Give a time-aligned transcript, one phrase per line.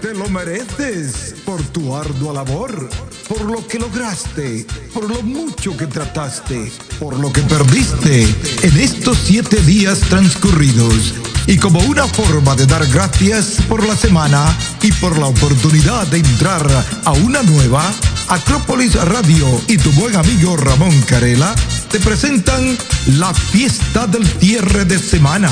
[0.00, 2.88] te lo mereces por tu ardua labor,
[3.28, 8.22] por lo que lograste, por lo mucho que trataste, por lo que perdiste
[8.62, 11.14] en estos siete días transcurridos.
[11.46, 16.18] Y como una forma de dar gracias por la semana y por la oportunidad de
[16.18, 16.66] entrar
[17.04, 17.92] a una nueva,
[18.28, 21.54] Acrópolis Radio y tu buen amigo Ramón Carela
[21.90, 22.76] te presentan
[23.18, 25.50] la fiesta del cierre de semana.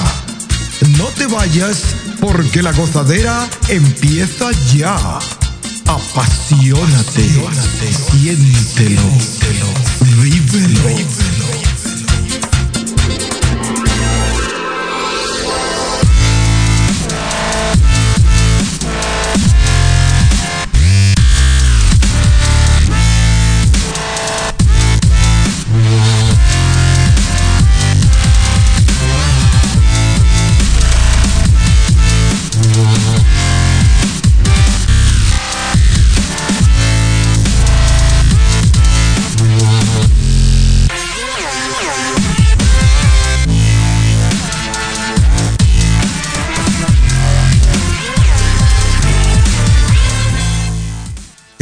[0.99, 4.97] No te vayas porque la gozadera empieza ya.
[5.87, 7.29] Apasionate,
[8.11, 9.03] siéntelo,
[10.01, 11.44] vívelo.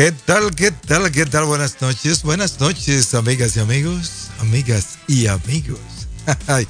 [0.02, 0.52] ¿Qué tal?
[0.56, 1.12] ¿Qué tal?
[1.12, 1.44] ¿Qué tal?
[1.44, 2.24] Buenas noches.
[2.24, 4.30] Buenas noches, amigas y amigos.
[4.40, 5.78] Amigas y amigos.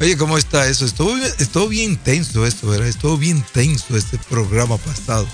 [0.00, 0.84] Oye, ¿cómo está eso?
[0.84, 2.86] Estuvo, estuvo bien tenso esto, ¿verdad?
[2.86, 5.26] Estuvo bien tenso este programa pasado.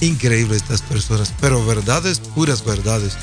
[0.00, 3.14] Increíble estas personas, pero verdades, puras verdades.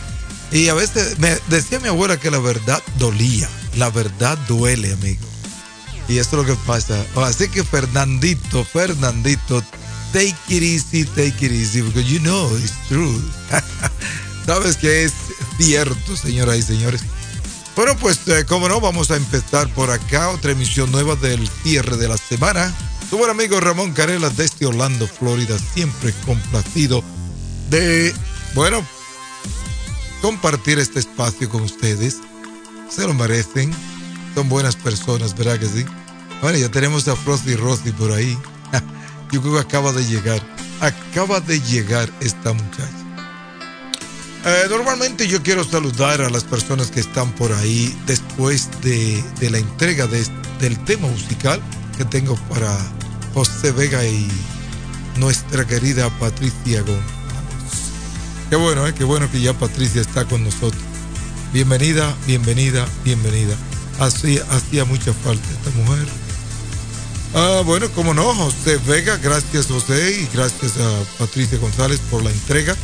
[0.51, 3.47] Y a veces me decía mi abuela que la verdad dolía.
[3.77, 5.25] La verdad duele, amigo.
[6.09, 7.01] Y esto es lo que pasa.
[7.15, 9.63] Así que Fernandito, Fernandito,
[10.13, 13.19] take it easy, take it easy, because you know it's true.
[14.45, 15.13] Sabes que es
[15.57, 17.01] cierto, señoras y señores.
[17.75, 21.97] Bueno, pues eh, como no, vamos a empezar por acá otra emisión nueva del cierre
[21.97, 22.71] de la semana.
[23.09, 27.03] Tu buen amigo Ramón Carela desde Orlando, Florida, siempre complacido
[27.69, 28.13] de,
[28.53, 28.85] bueno,
[30.21, 32.17] compartir este espacio con ustedes.
[32.89, 33.73] Se lo merecen.
[34.35, 35.85] Son buenas personas, ¿verdad que sí?
[36.41, 38.37] Bueno, ya tenemos a Frosty Rossi por ahí.
[39.33, 40.39] Yo creo que acaba de llegar.
[40.79, 43.03] Acaba de llegar esta muchacha.
[44.45, 49.57] Eh, normalmente yo quiero saludar a las personas que están por ahí después de, la
[49.57, 50.23] entrega de,
[50.59, 51.59] del tema musical
[51.97, 52.77] que tengo para
[53.33, 54.29] José Vega y
[55.17, 57.07] nuestra querida Patricia González.
[58.51, 58.93] Qué bueno, ¿eh?
[58.93, 60.83] qué bueno que ya Patricia está con nosotros.
[61.51, 63.55] Bienvenida, bienvenida, bienvenida.
[63.99, 66.22] Hacía, hacía mucha falta esta mujer.
[67.35, 72.29] Ah, bueno, como no, José Vega, gracias José y gracias a Patricia González por la
[72.29, 72.75] entrega.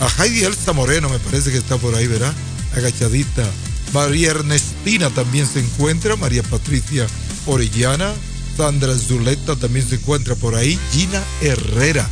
[0.00, 2.32] A Heidi Elsa Moreno, me parece que está por ahí, ¿verdad?
[2.74, 3.44] Agachadita.
[3.92, 6.16] María Ernestina también se encuentra.
[6.16, 7.06] María Patricia
[7.46, 8.12] Orellana.
[8.56, 10.78] Sandra Zuleta también se encuentra por ahí.
[10.92, 12.08] Gina Herrera.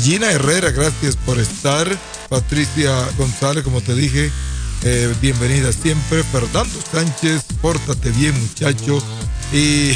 [0.00, 1.88] Gina Herrera, gracias por estar.
[2.28, 4.30] Patricia González, como te dije,
[4.84, 6.22] eh, bienvenida siempre.
[6.22, 9.02] Fernando Sánchez, pórtate bien, muchacho.
[9.52, 9.92] Y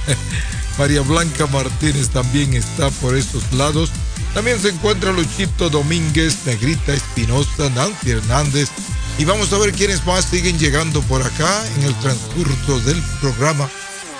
[0.78, 3.90] María Blanca Martínez también está por estos lados.
[4.34, 8.68] También se encuentra Luchito Domínguez, Negrita Espinosa, Nancy Hernández.
[9.18, 13.68] Y vamos a ver quiénes más siguen llegando por acá en el transcurso del programa.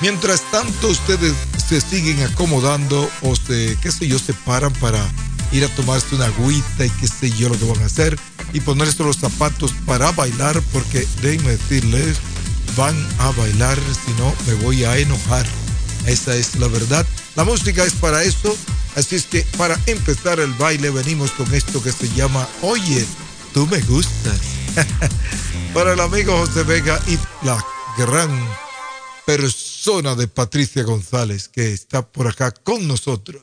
[0.00, 1.34] Mientras tanto, ustedes
[1.68, 5.04] se siguen acomodando o se, qué sé yo, se paran para
[5.52, 8.18] ir a tomarse una agüita y qué sé yo lo que van a hacer
[8.52, 12.18] y ponerse los zapatos para bailar porque déjenme decirles,
[12.78, 15.44] van a bailar, si no me voy a enojar.
[16.06, 17.04] Esa es la verdad.
[17.34, 18.56] La música es para eso.
[18.94, 23.04] Así es que para empezar el baile venimos con esto que se llama Oye,
[23.52, 24.40] tú me gustas.
[25.74, 27.62] para el amigo José Vega y la
[27.98, 28.30] gran
[29.26, 33.42] persona de Patricia González que está por acá con nosotros.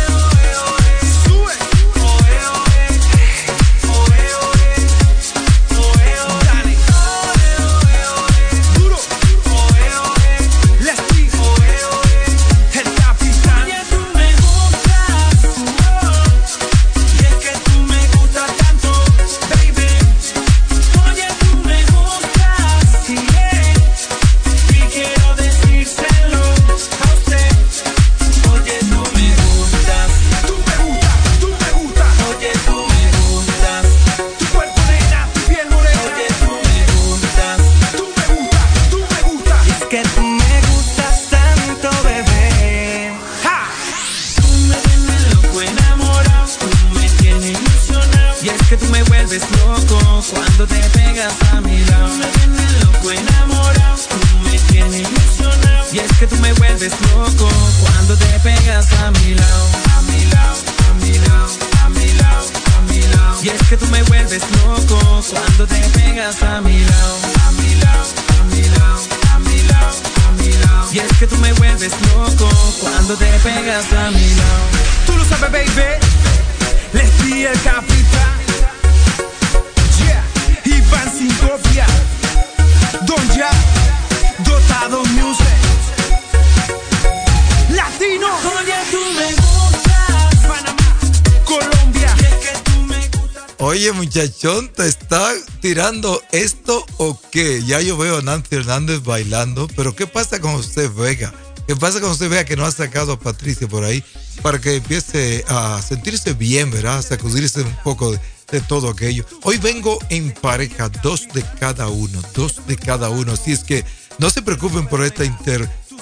[95.81, 97.63] tirando esto o qué?
[97.65, 101.33] Ya yo veo a Nancy Hernández bailando, pero ¿qué pasa con usted, Vega?
[101.65, 104.03] ¿Qué pasa con usted, Vega, que no ha sacado a Patricia por ahí
[104.43, 106.99] para que empiece a sentirse bien, ¿verdad?
[106.99, 109.25] A sacudirse un poco de, todo aquello.
[109.41, 113.31] Hoy vengo en pareja, dos de cada uno, dos de cada uno.
[113.31, 113.83] Así es que
[114.19, 115.23] no se preocupen por esta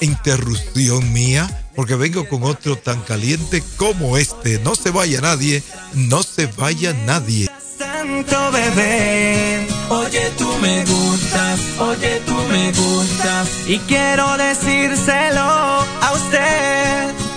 [0.02, 4.60] interrupción mía, porque vengo con otro tan caliente como este.
[4.60, 7.50] No se vaya nadie, no se vaya nadie.
[7.80, 17.29] Santo bebé, oye tú me gustas, oye tú me gustas y quiero decírselo a usted.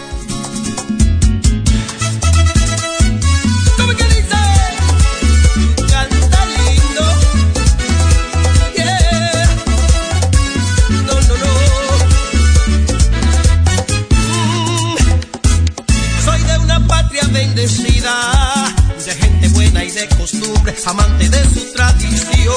[20.86, 22.52] Amante de su tradición.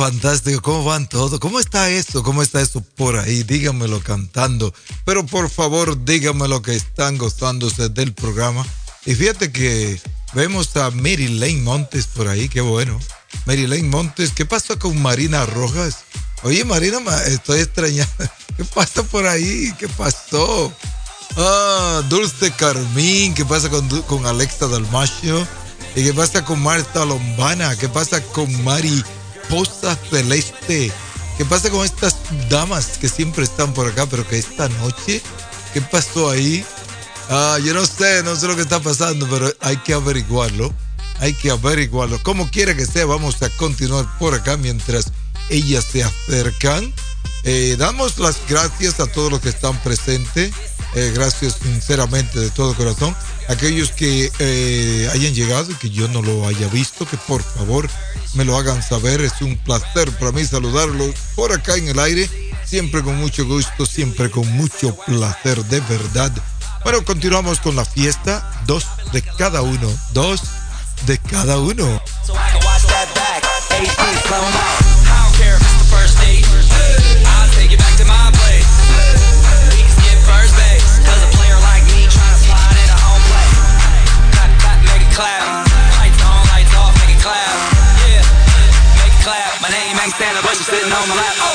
[0.00, 0.62] Fantástico.
[0.62, 1.38] ¿Cómo van todos?
[1.40, 2.22] ¿Cómo está esto?
[2.22, 3.42] ¿Cómo está esto por ahí?
[3.42, 4.72] Díganmelo cantando.
[5.04, 8.64] Pero por favor, díganme lo que están gozándose del programa.
[9.04, 10.00] Y fíjate que
[10.32, 12.48] vemos a Mary Lane Montes por ahí.
[12.48, 12.98] Qué bueno.
[13.44, 14.32] Mary Lane Montes.
[14.34, 15.98] ¿Qué pasó con Marina Rojas?
[16.44, 18.10] Oye, Marina, estoy extrañando.
[18.56, 19.70] ¿Qué pasa por ahí?
[19.78, 20.72] ¿Qué pasó?
[21.36, 23.34] Ah, Dulce Carmín.
[23.34, 25.46] ¿Qué pasa con, con Alexa Dalmacio?
[25.94, 27.76] ¿Y qué pasa con Marta Lombana?
[27.76, 29.04] ¿Qué pasa con Mari
[29.50, 30.92] Poza Celeste?
[31.36, 32.16] ¿Qué pasa con estas
[32.48, 35.20] damas que siempre están por acá, pero que esta noche,
[35.74, 36.64] ¿qué pasó ahí?
[37.28, 40.72] Ah, yo no sé, no sé lo que está pasando, pero hay que averiguarlo.
[41.18, 42.22] Hay que averiguarlo.
[42.22, 45.12] Como quiera que sea, vamos a continuar por acá mientras
[45.50, 46.92] ellas se acercan.
[47.44, 50.52] Eh, damos las gracias a todos los que están presentes.
[50.94, 53.14] Eh, gracias sinceramente de todo corazón
[53.50, 57.88] aquellos que eh, hayan llegado y que yo no lo haya visto, que por favor
[58.34, 59.20] me lo hagan saber.
[59.20, 62.30] Es un placer para mí saludarlos por acá en el aire,
[62.64, 66.30] siempre con mucho gusto, siempre con mucho placer, de verdad.
[66.84, 70.42] Bueno, continuamos con la fiesta, dos de cada uno, dos
[71.06, 72.00] de cada uno.
[91.10, 91.49] Islam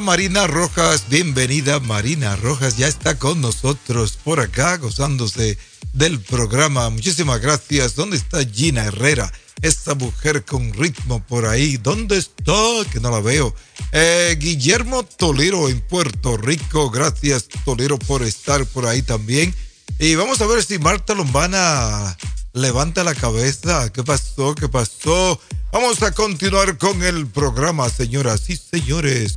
[0.00, 5.56] Marina Rojas, bienvenida Marina Rojas, ya está con nosotros por acá gozándose
[5.92, 6.90] del programa.
[6.90, 7.94] Muchísimas gracias.
[7.94, 9.32] ¿Dónde está Gina Herrera?
[9.62, 11.76] Esta mujer con ritmo por ahí.
[11.76, 12.52] ¿Dónde está?
[12.92, 13.54] Que no la veo.
[13.92, 16.90] Eh, Guillermo Tolero en Puerto Rico.
[16.90, 19.54] Gracias Tolero por estar por ahí también.
[20.00, 22.16] Y vamos a ver si Marta Lombana
[22.52, 23.92] levanta la cabeza.
[23.92, 24.54] ¿Qué pasó?
[24.54, 25.40] ¿Qué pasó?
[25.72, 29.36] Vamos a continuar con el programa, señoras y señores.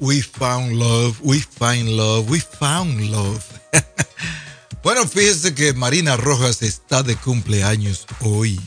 [0.00, 3.44] We found love, we find love, we found love.
[4.82, 8.58] bueno, fíjese que Marina Rojas está de cumpleaños hoy.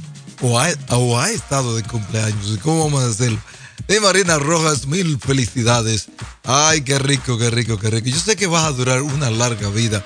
[0.42, 2.60] O ha, o estado de cumpleaños.
[2.62, 3.40] ¿Cómo vamos a hacerlo?
[3.88, 6.08] De Marina Rojas, mil felicidades.
[6.44, 8.08] Ay, qué rico, qué rico, qué rico.
[8.10, 10.04] Yo sé que vas a durar una larga vida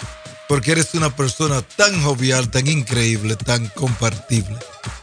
[0.47, 4.57] porque eres una persona tan jovial, tan increíble, tan compartible.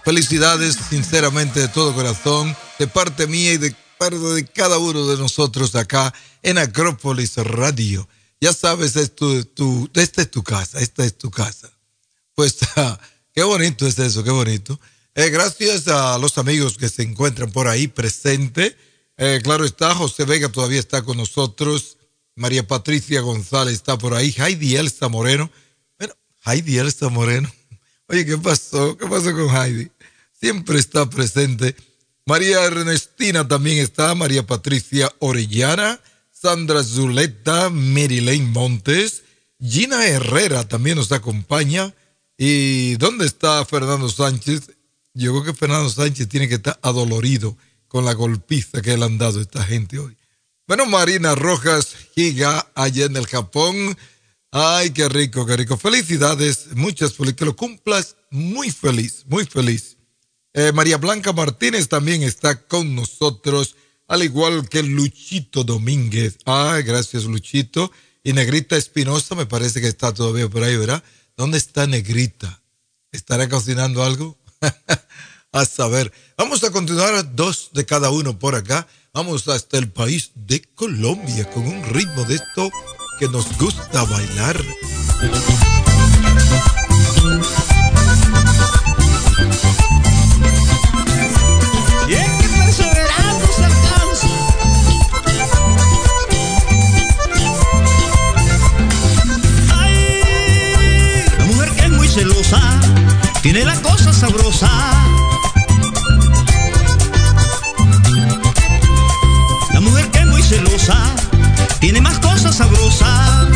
[0.04, 5.16] Felicidades sinceramente de todo corazón, de parte mía y de parte de cada uno de
[5.16, 8.09] nosotros acá en Acrópolis Radio.
[8.40, 11.70] Ya sabes, es tu, esta es tu casa, esta es tu casa.
[12.35, 12.59] Pues
[13.33, 14.78] qué bonito es eso, qué bonito.
[15.14, 18.74] Eh, gracias a los amigos que se encuentran por ahí presentes.
[19.16, 21.96] Eh, claro está, José Vega todavía está con nosotros.
[22.35, 24.35] María Patricia González está por ahí.
[24.37, 25.50] Heidi Elsa Moreno.
[25.98, 27.50] Bueno, Heidi Elsa Moreno.
[28.09, 28.96] Oye, ¿qué pasó?
[28.96, 29.90] ¿Qué pasó con Heidi?
[30.38, 31.76] Siempre está presente.
[32.26, 34.14] María Ernestina también está.
[34.14, 36.00] María Patricia Orellana.
[36.30, 37.70] Sandra Zuleta.
[37.70, 39.24] Marilyn Montes.
[39.60, 41.94] Gina Herrera también nos acompaña.
[42.38, 44.70] ¿Y dónde está Fernando Sánchez?
[45.12, 47.56] Yo creo que Fernando Sánchez tiene que estar adolorido
[47.88, 50.16] con la golpiza que le han dado esta gente hoy.
[50.66, 53.96] Bueno, Marina Rojas, Giga, allá en el Japón.
[54.50, 55.76] Ay, qué rico, qué rico.
[55.76, 57.37] Felicidades, muchas felicidades.
[57.37, 59.93] Que lo cumplas muy feliz, muy feliz.
[60.54, 63.74] Eh, María Blanca Martínez también está con nosotros,
[64.06, 66.38] al igual que Luchito Domínguez.
[66.44, 67.90] Ay, gracias, Luchito.
[68.22, 71.02] Y Negrita Espinosa, me parece que está todavía por ahí, ¿verdad?
[71.36, 72.62] ¿Dónde está Negrita?
[73.10, 74.38] ¿Estará cocinando algo?
[75.52, 76.12] a saber.
[76.36, 78.86] Vamos a continuar dos de cada uno por acá.
[79.12, 82.70] Vamos hasta el país de Colombia con un ritmo de esto
[83.18, 84.60] que nos gusta bailar.
[102.14, 102.61] Mujer que es muy celosa,
[103.42, 104.70] tiene la cosa sabrosa
[111.81, 113.46] tiene más cosas sabrosas.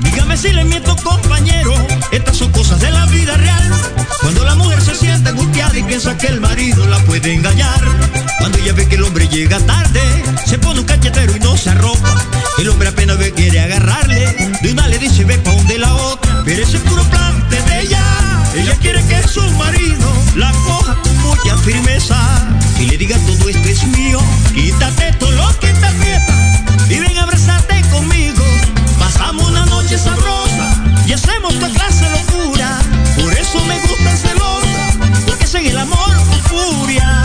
[0.00, 1.74] Dígame si le miento, compañero,
[2.12, 3.72] estas son cosas de la vida real.
[4.20, 4.80] Cuando la mujer
[5.24, 7.80] siente angustiada y piensa que el marido la puede engañar.
[8.38, 10.00] Cuando ella ve que el hombre llega tarde,
[10.46, 12.14] se pone un cachetero y no se arropa.
[12.58, 16.42] El hombre apenas ve quiere agarrarle, de una le dice ve pa' donde la otra.
[16.44, 18.02] Pero ese es puro plante de ella.
[18.54, 22.16] Ella quiere que su marido la coja con mucha firmeza
[22.78, 24.20] y le diga todo esto es mío.
[24.54, 25.33] Quítate todo
[35.68, 37.23] el amor con furia.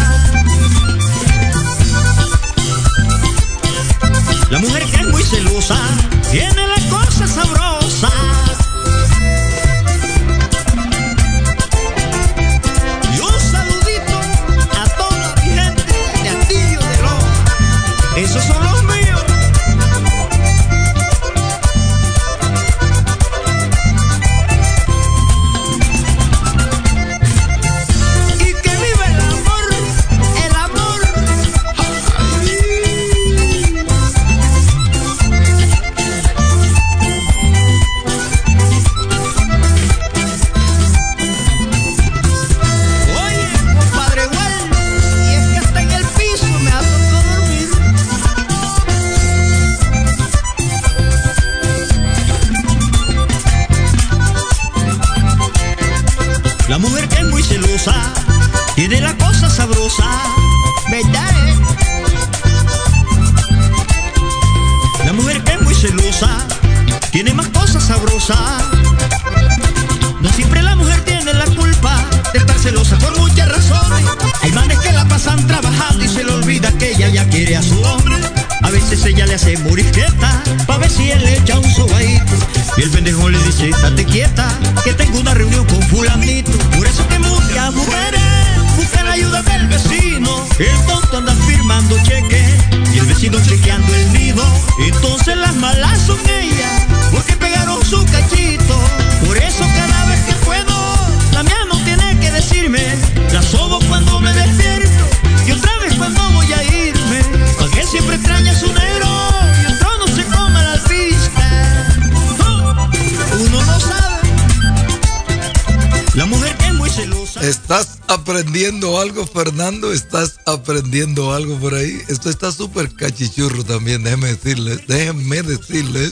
[120.70, 122.00] Aprendiendo algo por ahí?
[122.10, 126.09] Esto está súper cachichurro también, déjenme decirles, déjenme decirles.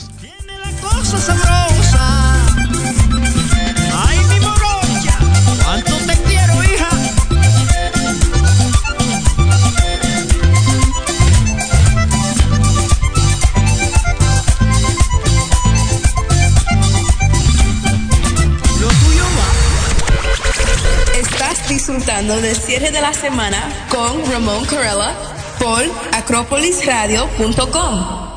[24.48, 25.14] Ramón Corella
[25.60, 25.84] por
[26.14, 28.37] acropolisradio.com.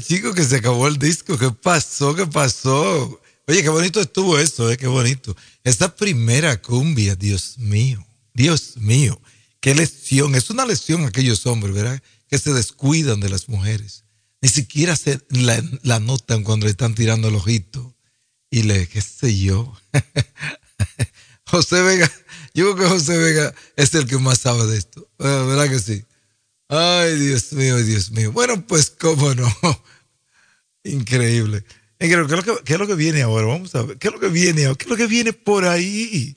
[0.00, 1.38] chico, que se acabó el disco.
[1.38, 2.14] ¿Qué pasó?
[2.14, 3.20] ¿Qué pasó?
[3.46, 4.76] Oye, qué bonito estuvo eso, ¿eh?
[4.76, 5.36] Qué bonito.
[5.64, 8.04] Esta primera cumbia, Dios mío,
[8.34, 9.20] Dios mío.
[9.60, 10.34] Qué lesión.
[10.34, 12.02] Es una lesión aquellos hombres, ¿verdad?
[12.28, 14.04] Que se descuidan de las mujeres.
[14.40, 17.94] Ni siquiera se la, la notan cuando le están tirando el ojito.
[18.50, 19.76] Y le, qué sé yo.
[21.46, 22.10] José Vega,
[22.54, 25.08] yo creo que José Vega es el que más sabe de esto.
[25.18, 26.04] ¿Verdad que sí?
[26.68, 28.32] Ay, Dios mío, Dios mío.
[28.32, 29.48] Bueno, pues cómo no.
[30.84, 31.64] Increíble.
[31.98, 32.26] ¿Qué es, lo
[32.64, 33.46] que, lo que viene ahora?
[33.46, 33.98] Vamos a ver.
[33.98, 34.76] ¿Qué es lo que viene ahora?
[34.76, 36.36] ¿Qué es lo que viene por ahí?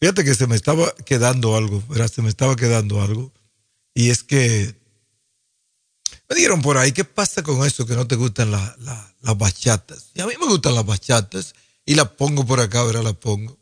[0.00, 2.10] Fíjate que se me estaba quedando algo, ¿verdad?
[2.10, 3.32] Se me estaba quedando algo.
[3.94, 4.74] Y es que
[6.28, 9.38] me dijeron por ahí, ¿qué pasa con eso que no te gustan la- la- las
[9.38, 10.10] bachatas?
[10.14, 11.54] Y a mí me gustan las bachatas
[11.84, 13.04] y las pongo por acá, ¿verdad?
[13.04, 13.56] Las pongo.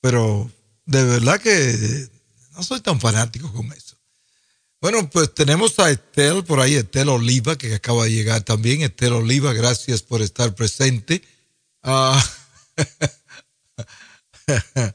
[0.00, 0.50] Pero
[0.86, 2.08] de verdad que
[2.54, 3.85] no soy tan fanático con eso.
[4.88, 8.82] Bueno, pues tenemos a Estel por ahí, Estel Oliva, que acaba de llegar también.
[8.82, 11.22] Estel Oliva, gracias por estar presente.
[11.82, 12.24] Ah,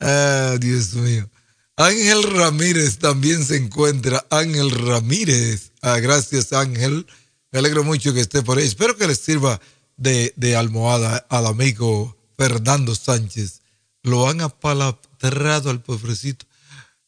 [0.00, 1.30] ah, Dios mío.
[1.76, 4.26] Ángel Ramírez también se encuentra.
[4.28, 5.72] Ángel Ramírez.
[5.80, 7.06] Ah, gracias, Ángel.
[7.50, 8.66] Me alegro mucho que esté por ahí.
[8.66, 9.58] Espero que les sirva
[9.96, 13.62] de, de almohada al amigo Fernando Sánchez.
[14.02, 16.44] Lo han apalabrado al pobrecito.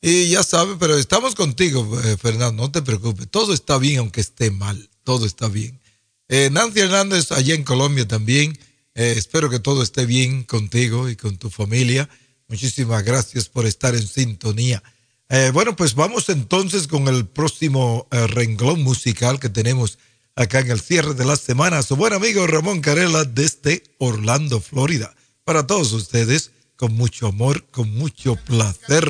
[0.09, 3.27] Y ya sabe, pero estamos contigo, eh, Fernando, no te preocupes.
[3.29, 4.89] Todo está bien, aunque esté mal.
[5.03, 5.81] Todo está bien.
[6.29, 8.57] Eh, Nancy Hernández, allá en Colombia también.
[8.95, 12.09] Eh, espero que todo esté bien contigo y con tu familia.
[12.47, 14.81] Muchísimas gracias por estar en sintonía.
[15.29, 19.99] Eh, bueno, pues vamos entonces con el próximo eh, renglón musical que tenemos
[20.37, 21.83] acá en el cierre de la semana.
[21.83, 25.17] Su buen amigo Ramón Carela desde Orlando, Florida.
[25.43, 29.05] Para todos ustedes con mucho amor, con mucho placer.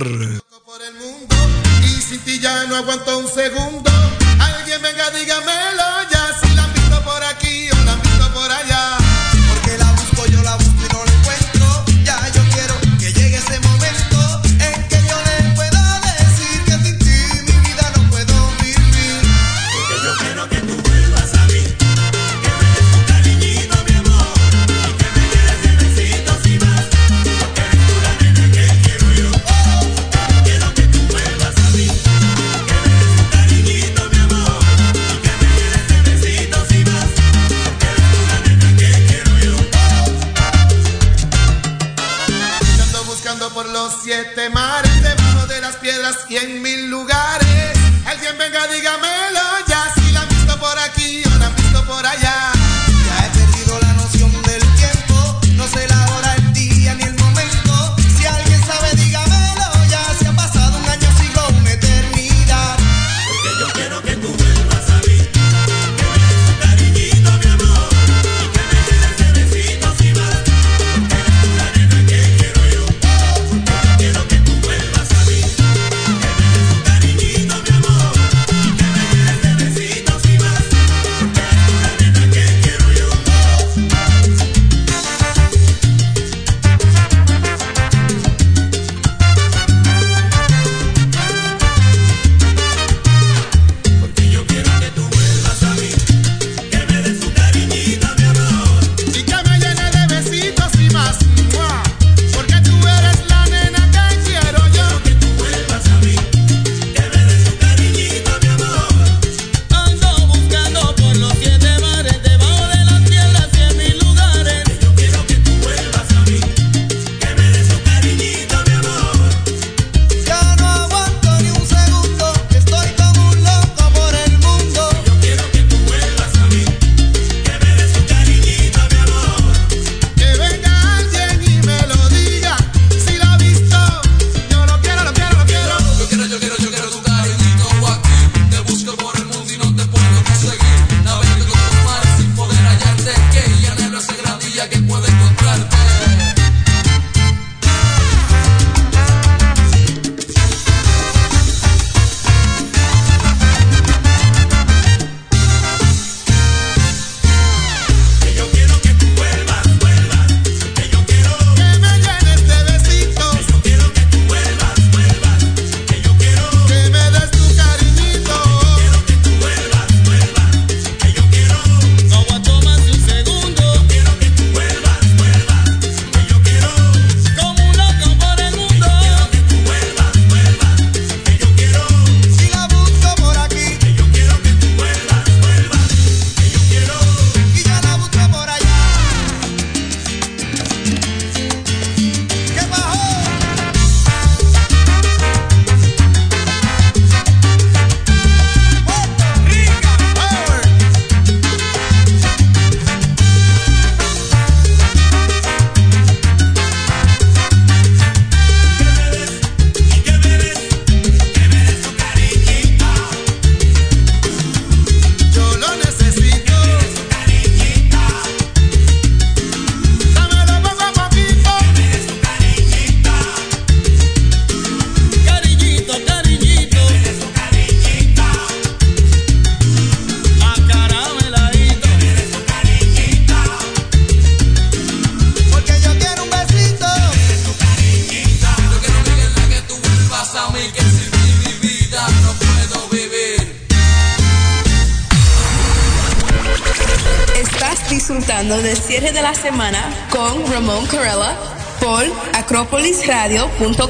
[253.59, 253.86] punto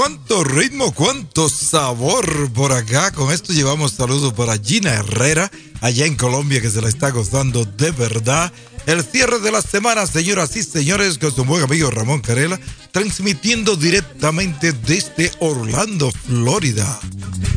[0.00, 3.12] cuánto ritmo, cuánto sabor por acá.
[3.12, 5.50] Con esto llevamos saludos para Gina Herrera,
[5.82, 8.50] allá en Colombia, que se la está gozando de verdad.
[8.86, 12.58] El cierre de la semana, señoras y señores, con su buen amigo Ramón Carela,
[12.92, 16.98] transmitiendo directamente desde Orlando, Florida.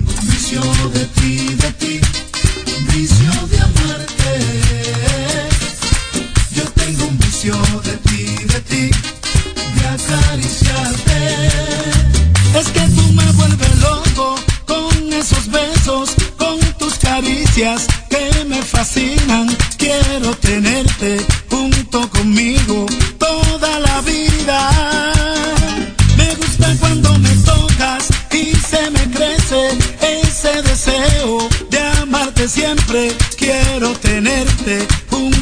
[0.06, 2.02] Un vicio de ti, de ti,
[2.74, 4.40] un de amarte.
[6.54, 8.92] Yo tengo un vicio de ti, de ti,
[9.76, 11.83] de acariciarte.
[17.54, 19.48] caricias que me fascinan.
[19.78, 22.86] Quiero tenerte junto conmigo
[23.20, 25.14] toda la vida.
[26.18, 29.70] Me gusta cuando me tocas y se me crece
[30.02, 33.16] ese deseo de amarte siempre.
[33.38, 35.33] Quiero tenerte junto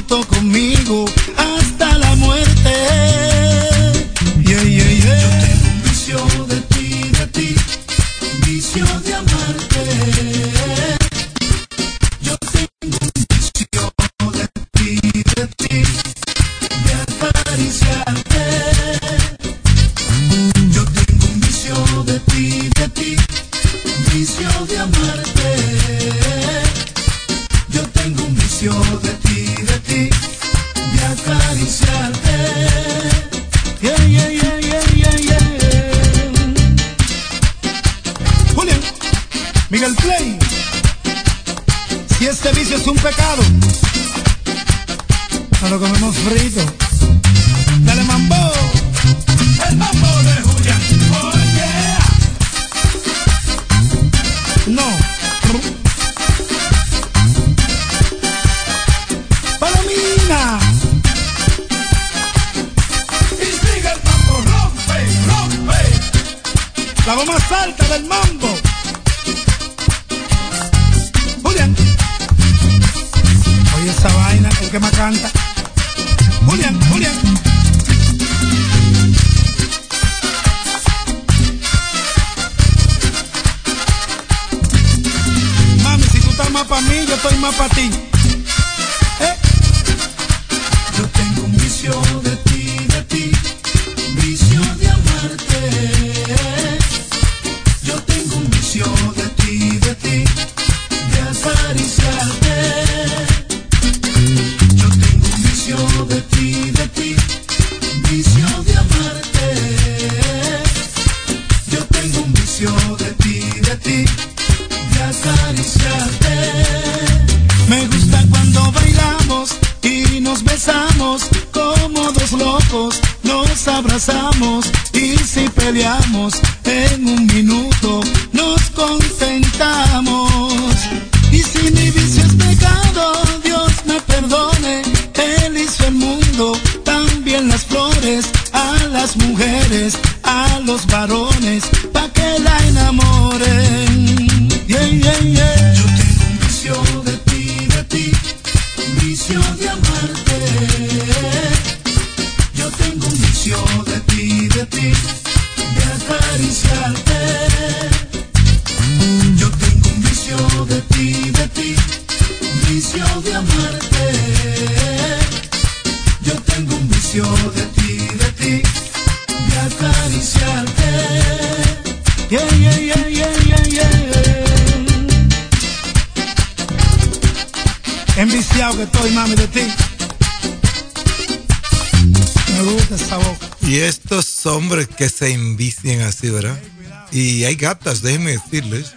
[183.71, 186.61] Y estos hombres que se envician así, ¿verdad?
[187.09, 188.95] Y hay gatas, déjenme decirles.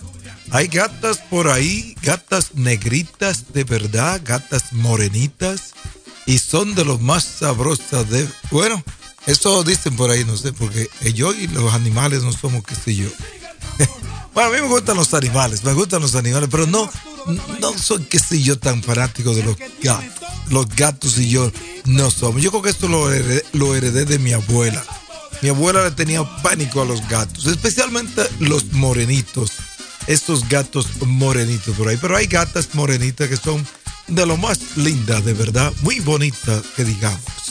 [0.50, 5.74] Hay gatas por ahí, gatas negritas de verdad, gatas morenitas.
[6.26, 8.28] Y son de los más sabrosas de...
[8.50, 8.82] Bueno,
[9.26, 12.96] eso dicen por ahí, no sé, porque yo y los animales no somos qué sé
[12.96, 13.08] yo.
[14.34, 16.90] Bueno, a mí me gustan los animales, me gustan los animales, pero no,
[17.60, 21.50] no soy qué sé yo tan fanático de los gatos los gatos y yo
[21.86, 22.42] no somos.
[22.42, 24.84] Yo creo que esto lo heredé, de mi abuela.
[25.42, 29.52] Mi abuela le tenía pánico a los gatos, especialmente los morenitos.
[30.06, 31.98] Estos gatos morenitos por ahí.
[32.00, 33.66] Pero hay gatas morenitas que son
[34.06, 37.43] de lo más lindas, de verdad, muy bonitas, que digamos.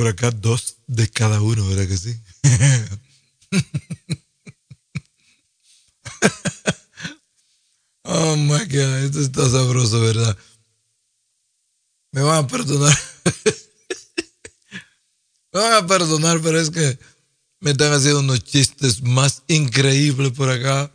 [0.00, 2.18] Por acá dos de cada uno, ¿verdad que sí?
[8.04, 10.34] oh my God, esto está sabroso, ¿verdad?
[12.12, 12.98] Me van a perdonar.
[15.52, 16.98] Me van a perdonar, pero es que
[17.60, 20.90] me están haciendo unos chistes más increíbles por acá.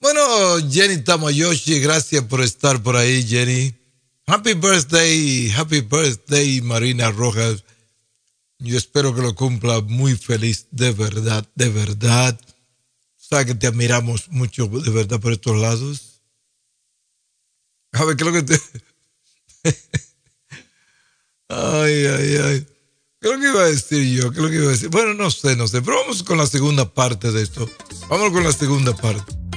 [0.00, 0.22] Bueno,
[0.70, 3.74] Jenny Tamayoshi, gracias por estar por ahí, Jenny.
[4.26, 7.62] Happy birthday, happy birthday, Marina Rojas.
[8.60, 12.38] Yo espero que lo cumpla muy feliz, de verdad, de verdad.
[13.16, 16.22] Sabes que te admiramos mucho, de verdad, por estos lados.
[17.92, 18.60] A ver, ¿qué es lo que te...
[21.48, 22.66] ay, ay, ay.
[23.20, 24.30] ¿Qué es lo que iba a decir yo?
[24.30, 24.88] ¿Qué es lo que iba a decir?
[24.88, 25.80] Bueno, no sé, no sé.
[25.82, 27.68] Pero vamos con la segunda parte de esto.
[28.08, 29.47] Vamos con la segunda parte.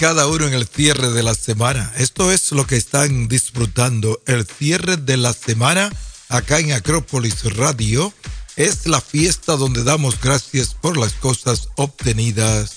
[0.00, 1.92] Cada uno en el cierre de la semana.
[1.98, 4.18] Esto es lo que están disfrutando.
[4.24, 5.92] El cierre de la semana
[6.30, 8.10] acá en Acrópolis Radio
[8.56, 12.76] es la fiesta donde damos gracias por las cosas obtenidas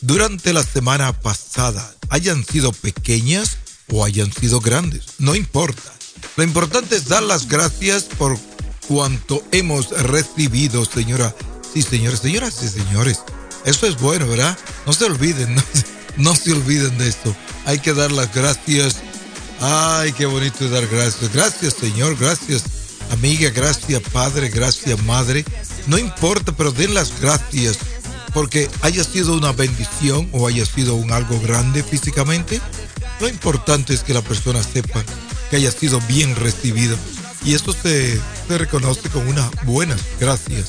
[0.00, 1.94] durante la semana pasada.
[2.08, 3.56] Hayan sido pequeñas
[3.92, 5.04] o hayan sido grandes.
[5.18, 5.92] No importa.
[6.36, 8.36] Lo importante es dar las gracias por
[8.88, 11.36] cuanto hemos recibido, señora.
[11.72, 13.20] Sí, señores, señoras y señores.
[13.64, 14.58] Eso es bueno, ¿verdad?
[14.86, 17.34] No se olviden, no, se- no se olviden de esto.
[17.66, 18.96] Hay que dar las gracias
[19.60, 21.32] Ay, qué bonito dar gracias.
[21.32, 22.16] Gracias, Señor.
[22.18, 22.64] Gracias,
[23.10, 23.50] amiga.
[23.50, 24.48] Gracias, Padre.
[24.48, 25.44] Gracias, Madre.
[25.86, 27.78] No importa, pero den las gracias.
[28.32, 32.60] Porque haya sido una bendición o haya sido un algo grande físicamente.
[33.20, 35.04] Lo importante es que la persona sepa
[35.50, 36.96] que haya sido bien recibido.
[37.44, 40.66] Y eso se, se reconoce con unas buenas gracias.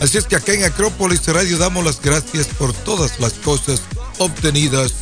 [0.00, 3.82] Así es que acá en Acrópolis Radio damos las gracias por todas las cosas
[4.20, 4.92] obtenidas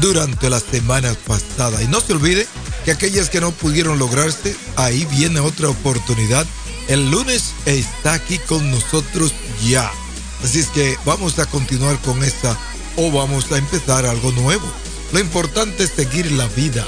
[0.00, 1.82] durante la semana pasada.
[1.82, 2.46] Y no se olvide
[2.84, 6.46] que aquellas que no pudieron lograrse, ahí viene otra oportunidad.
[6.88, 9.32] El lunes está aquí con nosotros
[9.64, 9.90] ya.
[10.42, 12.58] Así es que vamos a continuar con esta
[12.96, 14.70] o vamos a empezar algo nuevo.
[15.12, 16.86] Lo importante es seguir la vida.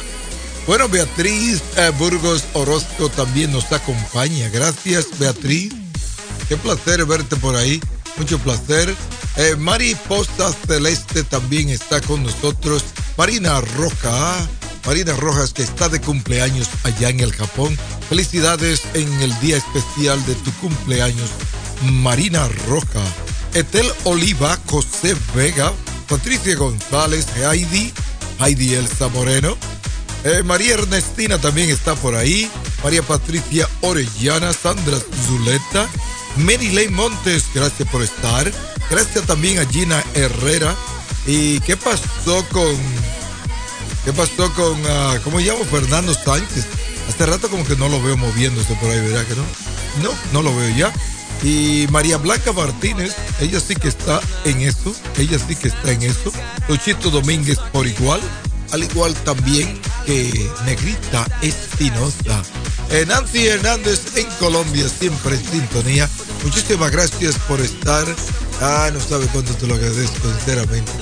[0.67, 4.49] Bueno, Beatriz eh, Burgos Orozco también nos acompaña.
[4.49, 5.73] Gracias, Beatriz.
[6.49, 7.81] Qué placer verte por ahí.
[8.19, 8.95] Mucho placer.
[9.37, 12.85] Eh, Mariposa Celeste también está con nosotros.
[13.17, 14.37] Marina Roja.
[14.87, 17.77] Marina Rojas que está de cumpleaños allá en el Japón.
[18.09, 21.31] Felicidades en el día especial de tu cumpleaños.
[21.83, 23.03] Marina Roja.
[23.55, 25.73] Etel Oliva, José Vega,
[26.09, 27.93] Patricia González, Heidi,
[28.39, 29.57] Heidi Elsa Moreno.
[30.25, 32.51] Eh, María Ernestina también está por ahí.
[32.85, 35.89] María Patricia Orellana, Sandra Zuleta,
[36.37, 38.51] Mary Ley Montes, gracias por estar.
[38.91, 40.75] Gracias también a Gina Herrera.
[41.27, 42.77] ¿Y qué pasó con.
[44.05, 44.81] ¿Qué pasó con.
[44.87, 45.65] ah, ¿Cómo llamo?
[45.65, 46.67] Fernando Sánchez.
[47.09, 49.45] Hace rato como que no lo veo moviéndose por ahí, ¿verdad que no?
[50.03, 50.93] No, no lo veo ya.
[51.43, 54.95] Y María Blanca Martínez, ella sí que está en eso.
[55.17, 56.33] Ella sí que está en eso.
[56.69, 58.21] Luchito Domínguez por igual
[58.73, 62.43] al igual también que Negrita Espinosa.
[62.91, 66.09] Eh, Nancy Hernández en Colombia, siempre en sintonía.
[66.45, 68.07] Muchísimas gracias por estar.
[68.61, 70.93] Ah, no sabe cuánto te lo agradezco, sinceramente.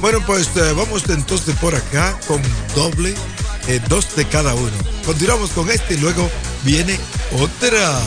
[0.00, 2.40] Bueno, pues eh, vamos entonces por acá con
[2.74, 3.14] doble,
[3.68, 4.76] eh, dos de cada uno.
[5.04, 6.30] Continuamos con este y luego
[6.64, 6.98] viene
[7.38, 8.00] otra.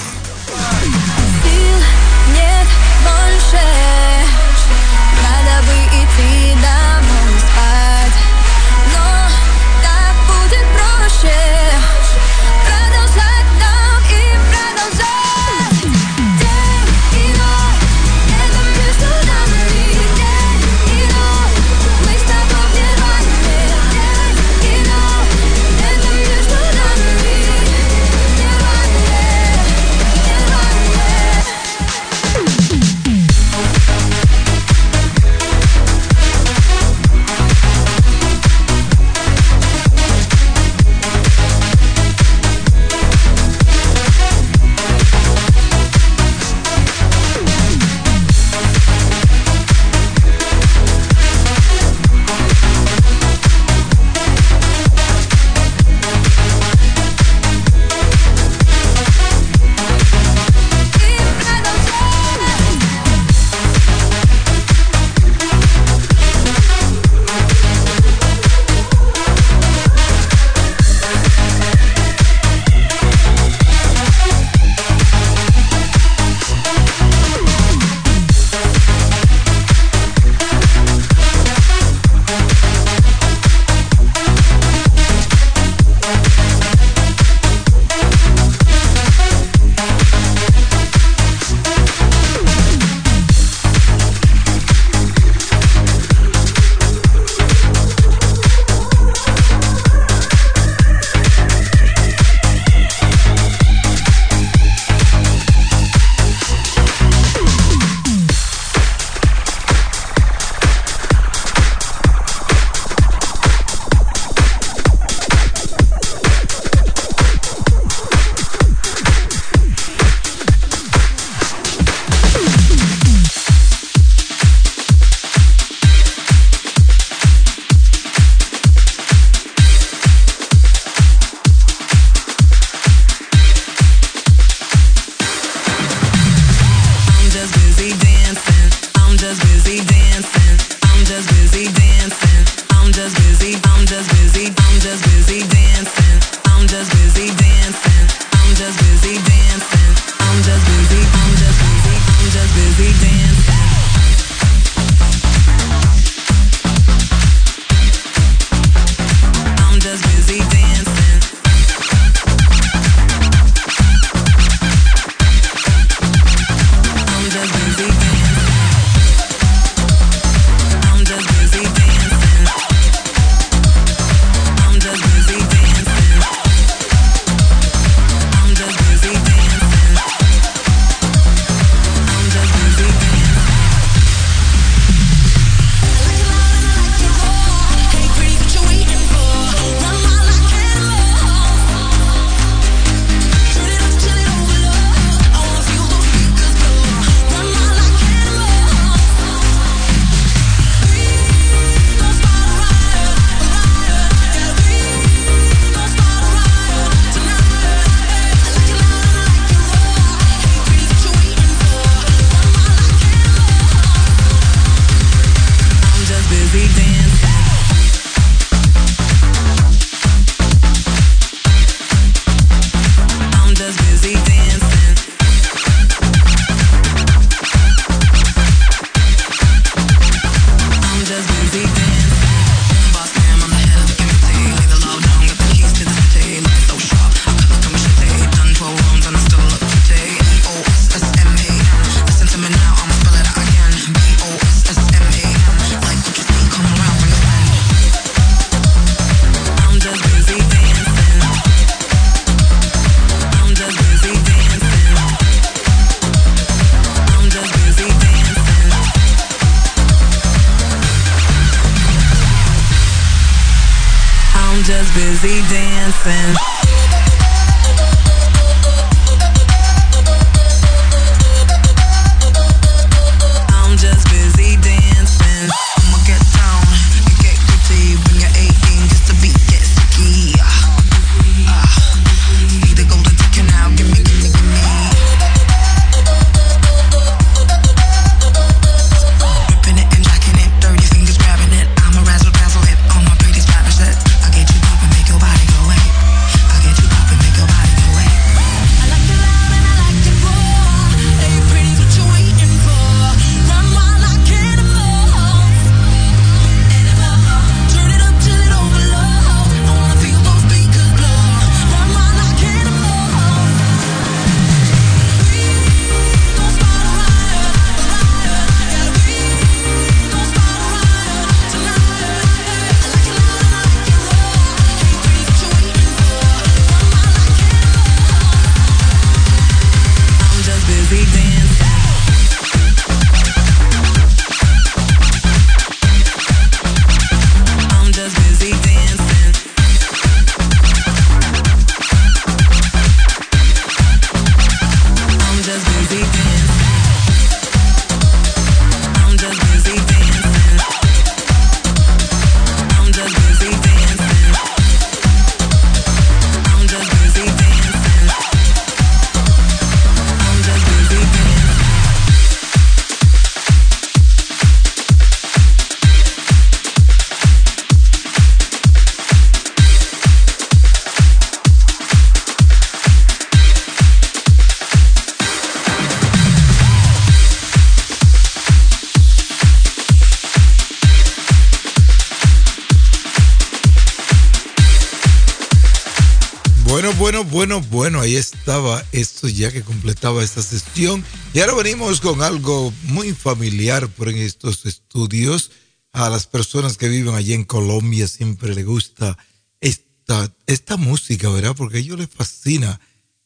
[389.43, 391.03] ya que completaba esta sesión.
[391.33, 395.51] Y ahora venimos con algo muy familiar por en estos estudios.
[395.91, 399.17] A las personas que viven allí en Colombia siempre les gusta
[399.59, 401.55] esta, esta música, ¿verdad?
[401.57, 402.79] Porque a ellos les fascina.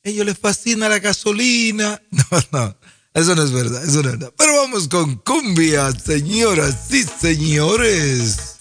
[0.04, 2.02] A ellos les fascina la gasolina.
[2.12, 2.78] No, no,
[3.14, 4.34] eso no es verdad, eso no es verdad.
[4.36, 8.58] Pero vamos con cumbia, señoras y señores.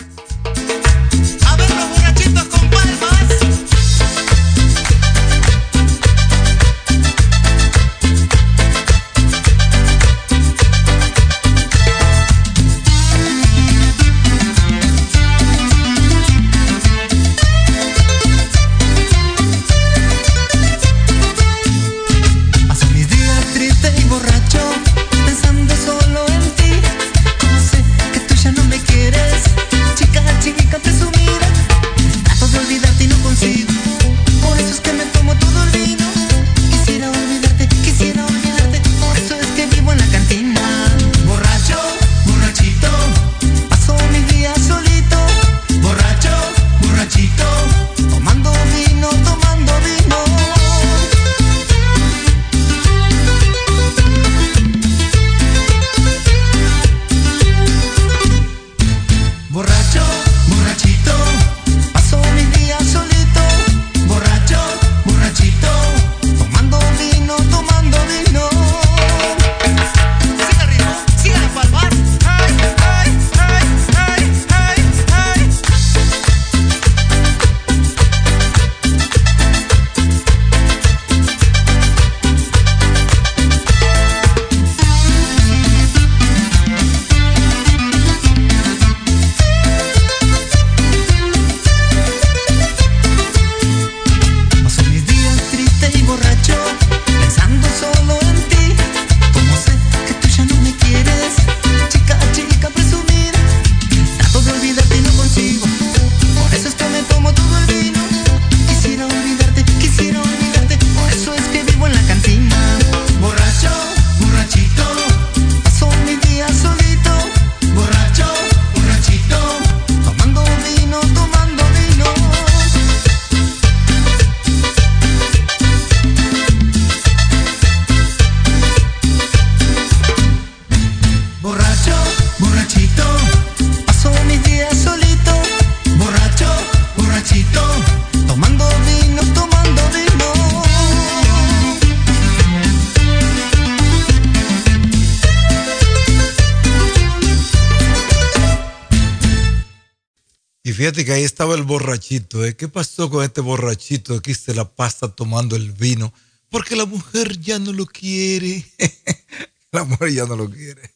[152.17, 152.45] Borrachito.
[152.45, 152.57] ¿eh?
[152.57, 156.13] ¿Qué pasó con este borrachito que se la pasa tomando el vino?
[156.49, 158.65] Porque la mujer ya no lo quiere.
[159.73, 160.95] la mujer ya no lo quiere.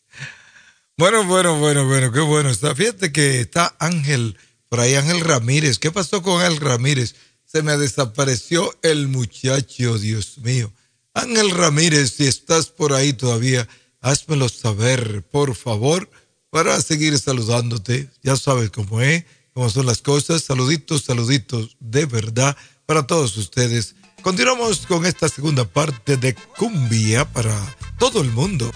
[0.96, 2.74] Bueno, bueno, bueno, bueno, qué bueno está.
[2.74, 4.36] Fíjate que está Ángel,
[4.68, 5.78] por ahí Ángel Ramírez.
[5.78, 7.14] ¿Qué pasó con Ángel Ramírez?
[7.44, 10.72] Se me desapareció el muchacho, Dios mío.
[11.14, 13.66] Ángel Ramírez, si estás por ahí todavía,
[14.00, 16.08] házmelo saber, por favor,
[16.50, 18.08] para seguir saludándote.
[18.22, 19.24] Ya sabes cómo es,
[19.60, 20.42] cómo son las cosas.
[20.42, 22.56] Saluditos, saluditos de verdad
[22.86, 23.94] para todos ustedes.
[24.22, 27.54] Continuamos con esta segunda parte de Cumbia para
[27.98, 28.70] todo el mundo.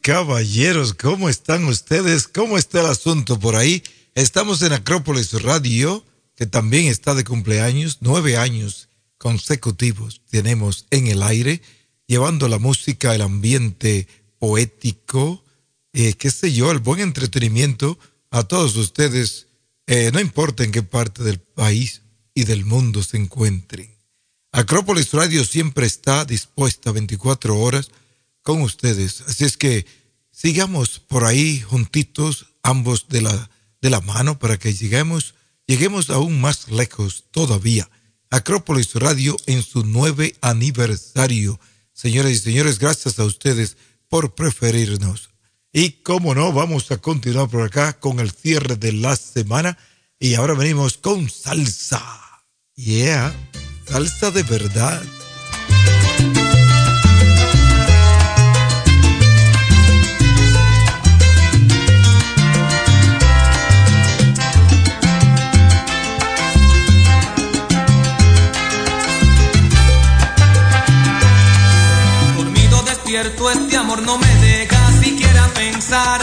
[0.00, 2.26] Caballeros, ¿cómo están ustedes?
[2.26, 3.82] ¿Cómo está el asunto por ahí?
[4.14, 6.04] Estamos en Acrópolis Radio,
[6.36, 11.60] que también está de cumpleaños, nueve años consecutivos tenemos en el aire,
[12.06, 14.08] llevando la música, el ambiente
[14.38, 15.44] poético,
[15.92, 17.98] eh, qué sé yo, el buen entretenimiento
[18.30, 19.48] a todos ustedes,
[19.86, 22.00] eh, no importa en qué parte del país
[22.34, 23.94] y del mundo se encuentren.
[24.52, 27.90] Acrópolis Radio siempre está dispuesta 24 horas
[28.50, 29.22] con ustedes.
[29.28, 29.86] Así es que
[30.32, 33.50] sigamos por ahí juntitos, ambos de la,
[33.80, 35.34] de la mano, para que lleguemos,
[35.68, 37.88] lleguemos aún más lejos todavía.
[38.28, 41.60] Acrópolis Radio en su nueve aniversario.
[41.92, 43.76] Señoras y señores, gracias a ustedes
[44.08, 45.30] por preferirnos.
[45.72, 49.78] Y como no, vamos a continuar por acá con el cierre de la semana.
[50.18, 52.02] Y ahora venimos con salsa.
[52.74, 53.32] Yeah,
[53.86, 55.02] salsa de verdad.
[73.22, 76.20] Despierto, este amor no me deja siquiera pensar.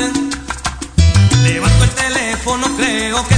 [1.43, 3.36] Levanto el teléfono, creo que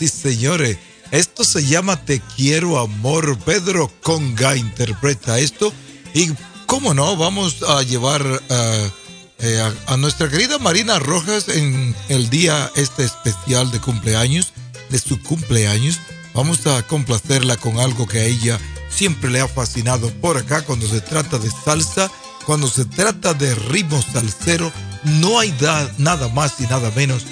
[0.00, 0.78] y señores,
[1.10, 3.38] esto se llama Te quiero amor.
[3.38, 5.72] Pedro Conga interpreta esto.
[6.14, 6.30] Y
[6.66, 8.90] cómo no, vamos a llevar uh,
[9.38, 14.52] eh, a, a, nuestra querida Marina Rojas en el día este especial de cumpleaños,
[14.88, 15.98] de su cumpleaños.
[16.34, 18.58] Vamos a complacerla con algo que a ella
[18.88, 22.10] siempre le ha fascinado por acá cuando se trata de salsa,
[22.46, 24.72] cuando se trata de ritmo salsero.
[25.04, 27.24] No hay da, nada más y nada menos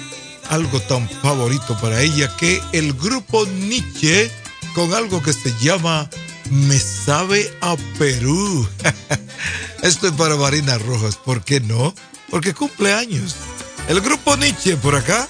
[0.49, 4.29] algo tan favorito para ella que el grupo Nietzsche
[4.73, 6.09] con algo que se llama
[6.49, 8.67] Me sabe a Perú.
[9.83, 11.93] Esto es para Marina Rojas, ¿por qué no?
[12.29, 13.35] Porque cumple años.
[13.87, 15.27] El grupo Nietzsche por acá.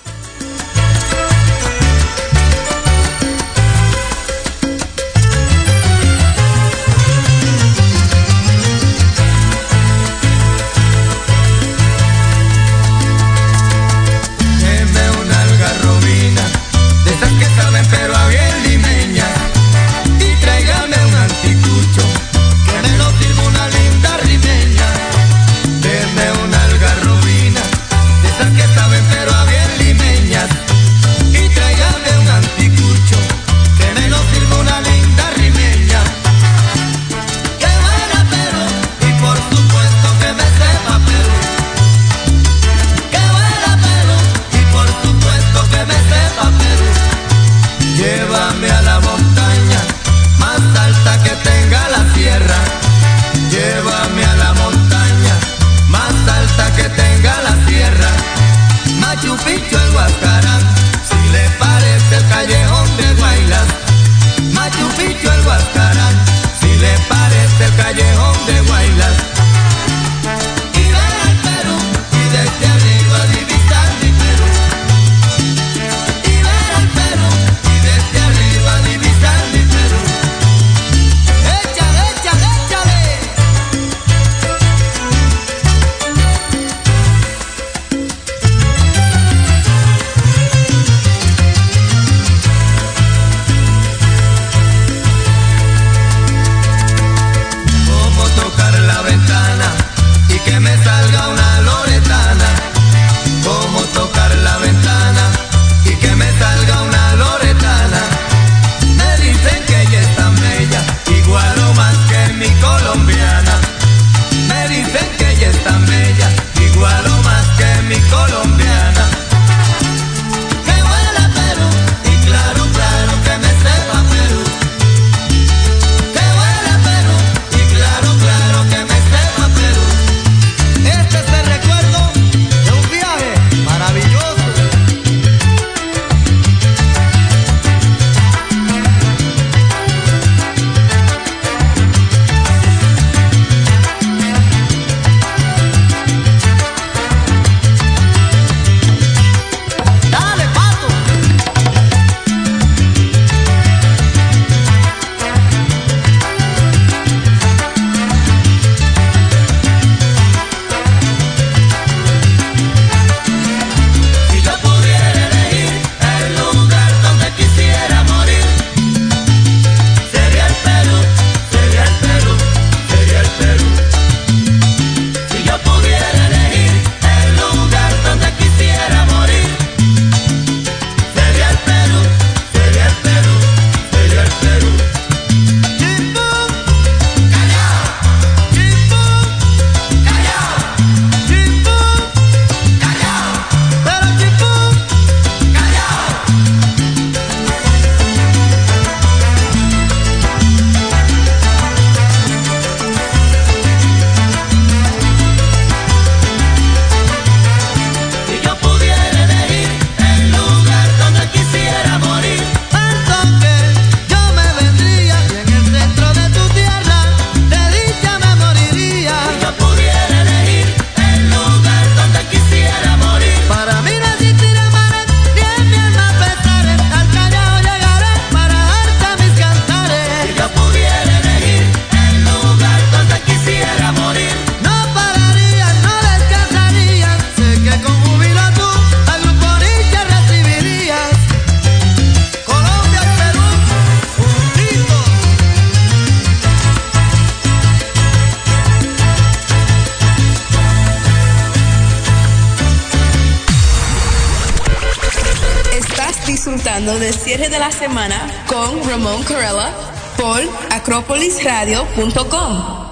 [256.89, 259.71] hablando del cierre de la semana con Ramón Corella
[260.17, 260.41] por
[260.71, 262.89] acrópolisradio.com.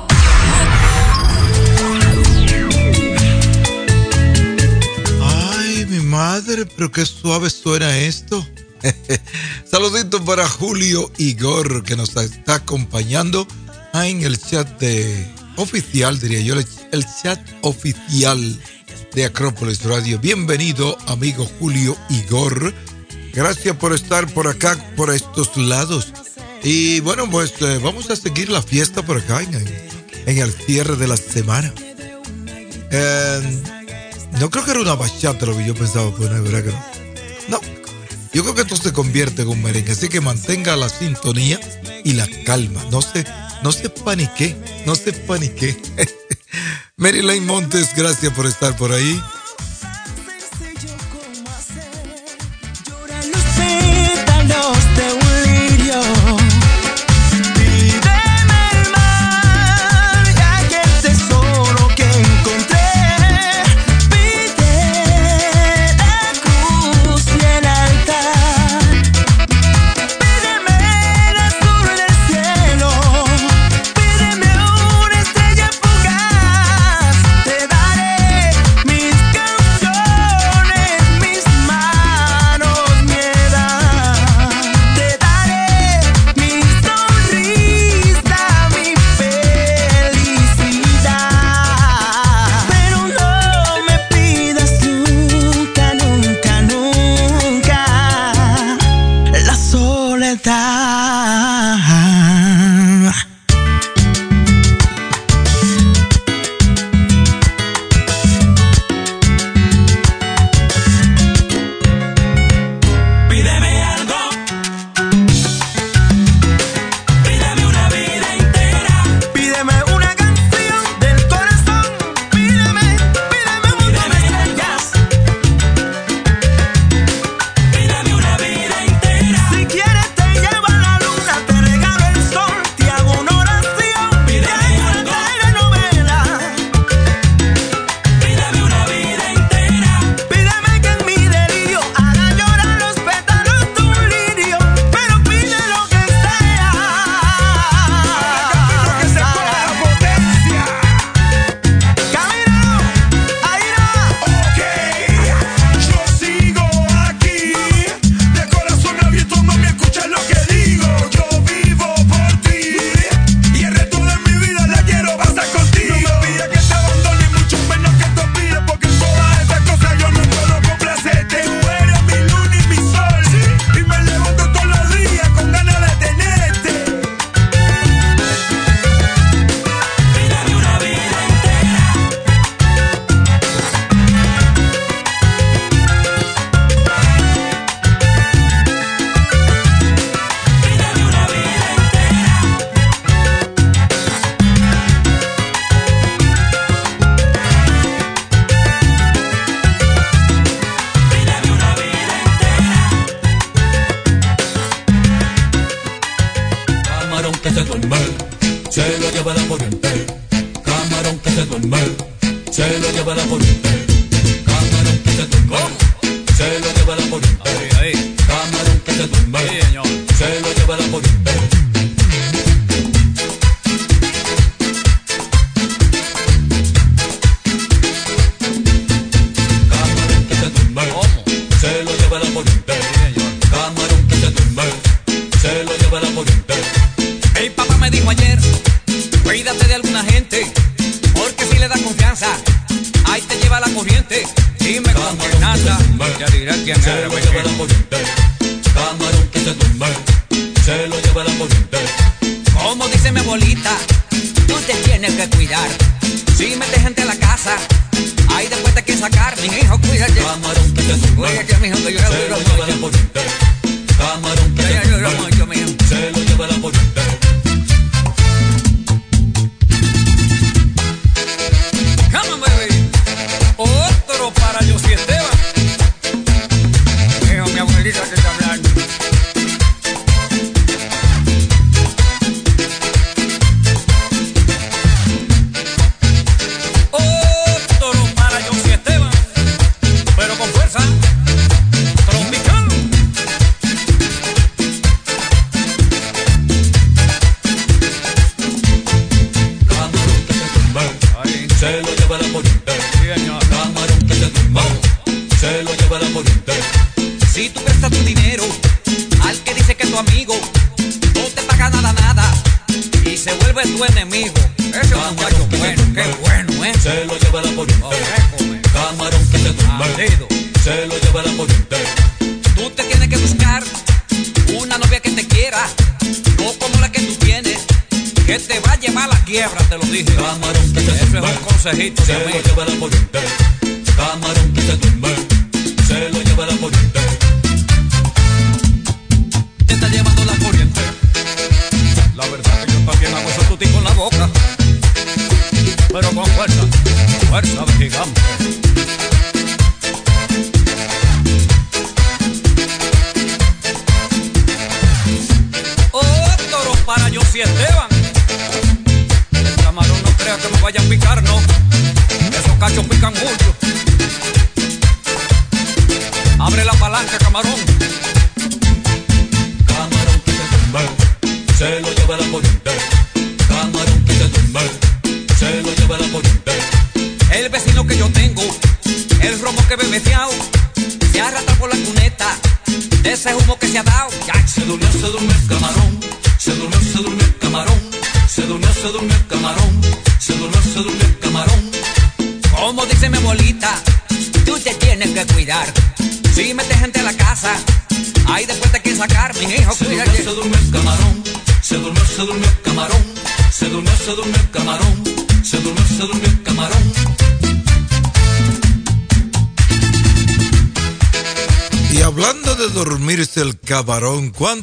[5.21, 8.45] Ay, mi madre, pero qué suave suena esto.
[9.65, 13.47] Saludito para Julio Igor, que nos está acompañando
[13.93, 16.55] en el chat de oficial, diría yo,
[16.91, 18.61] el chat oficial
[19.15, 20.19] de Acrópolis Radio.
[20.19, 22.73] Bienvenido, amigo Julio Igor
[23.37, 26.11] Gracias por estar por acá, por estos lados.
[26.63, 31.07] Y bueno, pues eh, vamos a seguir la fiesta por acá en, el cierre de
[31.07, 31.71] la semana.
[32.89, 33.61] Eh,
[34.39, 36.71] no creo que era una bachata lo que yo pensaba pues, poner, ¿verdad que
[37.49, 37.59] no?
[37.59, 37.61] No.
[38.33, 41.59] Yo creo que esto se convierte en un merengue, así que mantenga la sintonía
[42.03, 42.83] y la calma.
[42.89, 43.23] No se,
[43.61, 44.55] no se panique,
[44.87, 45.79] no se panique.
[46.97, 49.21] Marilyn Montes, gracias por estar por ahí.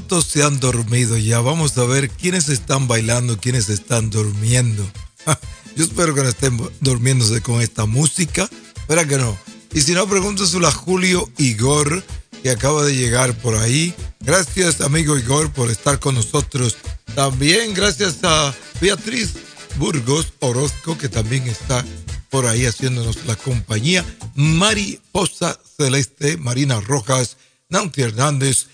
[0.06, 1.40] ¿Cuántos se han dormido ya?
[1.40, 4.86] Vamos a ver quiénes están bailando, quiénes están durmiendo.
[5.76, 8.47] Yo espero que no estén durmiéndose con esta música.
[8.86, 9.39] ¿Verdad que no?
[9.72, 12.05] Y si no, pregúntaselo a Julio Igor,
[12.43, 13.94] que acaba de llegar por ahí.
[14.20, 16.76] Gracias, amigo Igor, por estar con nosotros.
[17.14, 19.32] También gracias a Beatriz
[19.78, 21.82] Burgos Orozco, que también está
[22.28, 24.05] por ahí haciéndonos la compañía.
[24.35, 27.39] Mariposa Celeste, Marina Rojas,
[27.70, 28.66] Nancy Hernández.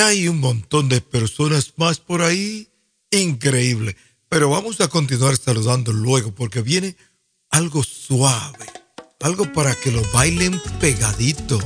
[0.00, 2.68] Hay un montón de personas más por ahí.
[3.10, 3.96] Increíble.
[4.28, 6.96] Pero vamos a continuar saludando luego porque viene
[7.50, 8.66] algo suave.
[9.20, 11.58] Algo para que lo bailen pegadito.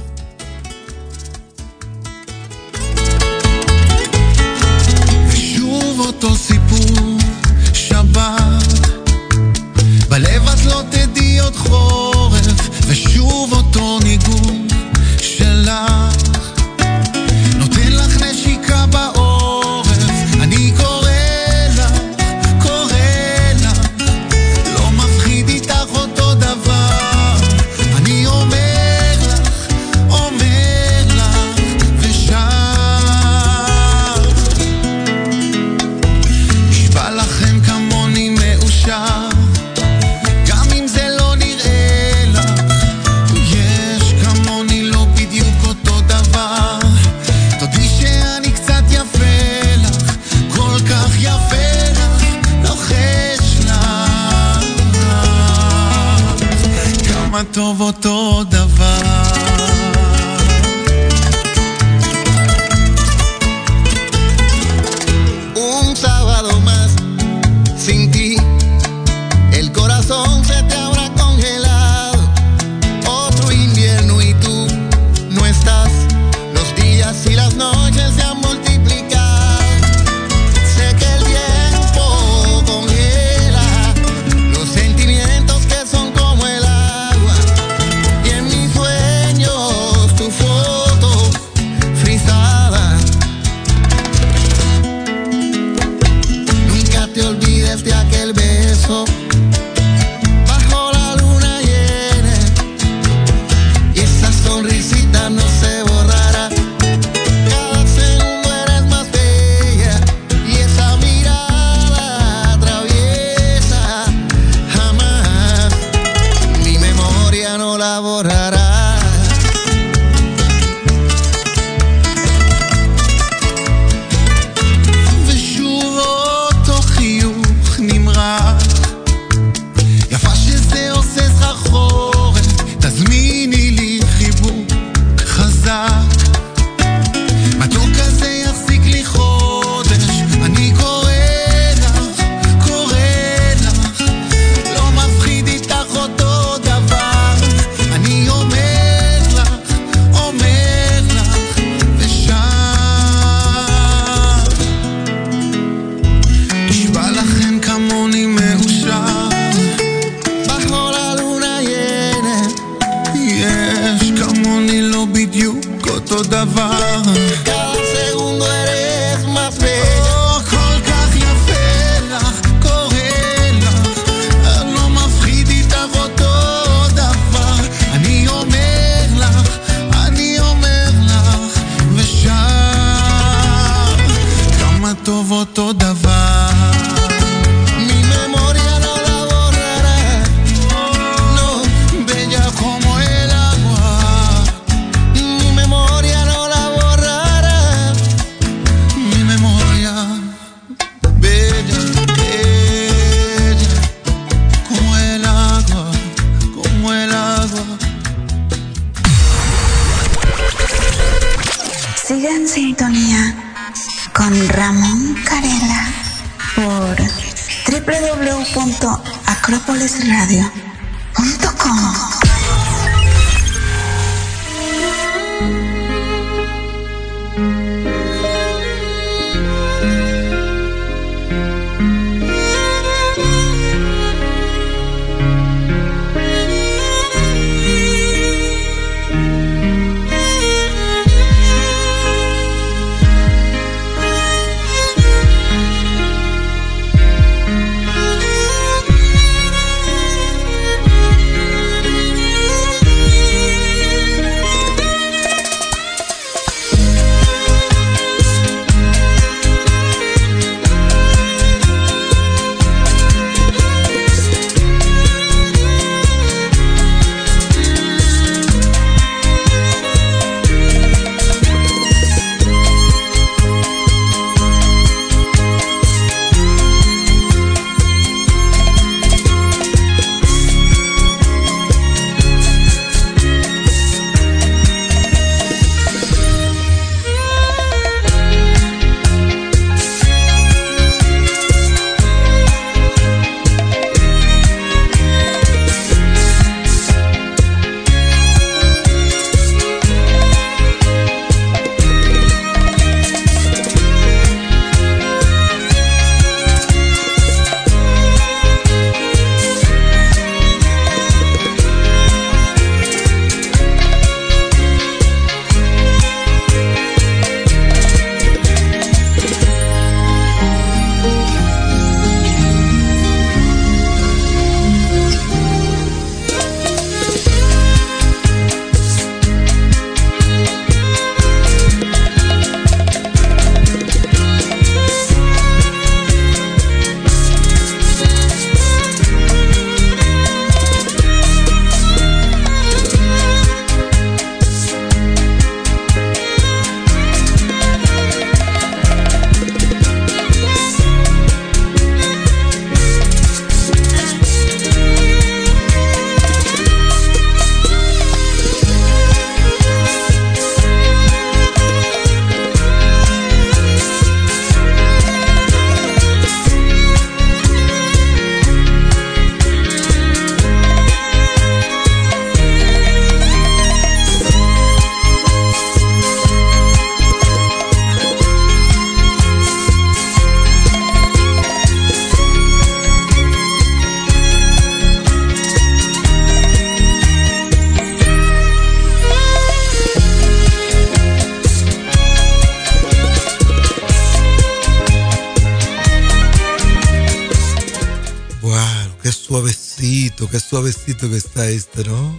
[401.11, 402.19] Que está esto, ¿no?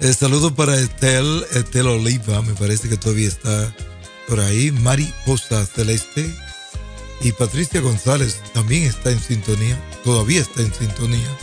[0.00, 3.74] El saludo para Etel, Etel Oliva, me parece que todavía está
[4.28, 4.70] por ahí.
[4.70, 6.32] Mariposa Celeste
[7.20, 11.38] y Patricia González también está en sintonía, todavía está en sintonía.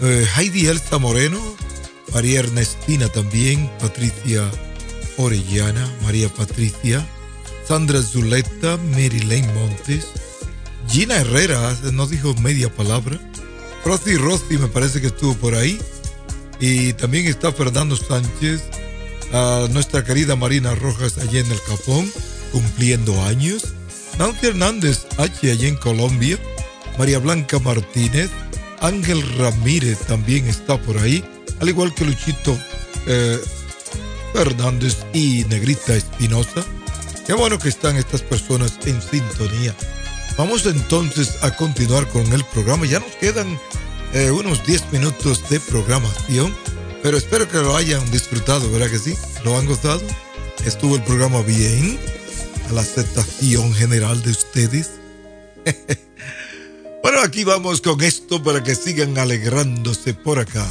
[0.00, 1.40] Eh, Heidi Elsa Moreno,
[2.12, 4.48] María Ernestina también, Patricia
[5.16, 7.04] Orellana, María Patricia,
[7.66, 10.06] Sandra Zuleta, Mary Lane Montes,
[10.88, 13.18] Gina Herrera, no dijo media palabra.
[13.84, 15.80] Rosy Rossi me parece que estuvo por ahí.
[16.60, 18.62] Y también está Fernando Sánchez,
[19.32, 22.10] a nuestra querida Marina Rojas allí en el Capón,
[22.52, 23.74] cumpliendo años.
[24.18, 26.38] Nancy Hernández H allí en Colombia.
[26.98, 28.30] María Blanca Martínez.
[28.80, 31.24] Ángel Ramírez también está por ahí.
[31.60, 32.58] Al igual que Luchito
[33.06, 33.38] eh,
[34.32, 36.64] Fernández y Negrita Espinosa.
[37.26, 39.74] Qué bueno que están estas personas en sintonía.
[40.36, 42.86] Vamos entonces a continuar con el programa.
[42.86, 43.58] Ya nos quedan
[44.14, 46.54] eh, unos 10 minutos de programación,
[47.02, 49.14] pero espero que lo hayan disfrutado, ¿verdad que sí?
[49.44, 50.02] ¿Lo han gozado?
[50.64, 51.98] ¿Estuvo el programa bien?
[52.68, 54.90] A la aceptación general de ustedes.
[57.02, 60.66] bueno, aquí vamos con esto para que sigan alegrándose por acá.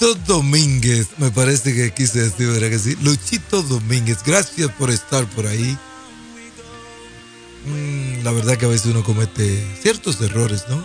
[0.00, 2.96] Luchito Domínguez, me parece que quise decir, ¿verdad que sí?
[3.02, 5.76] Luchito Domínguez, gracias por estar por ahí.
[7.66, 10.84] Mm, la verdad que a veces uno comete ciertos errores, ¿no?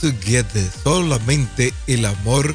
[0.00, 0.70] together.
[0.82, 2.54] Solamente el amor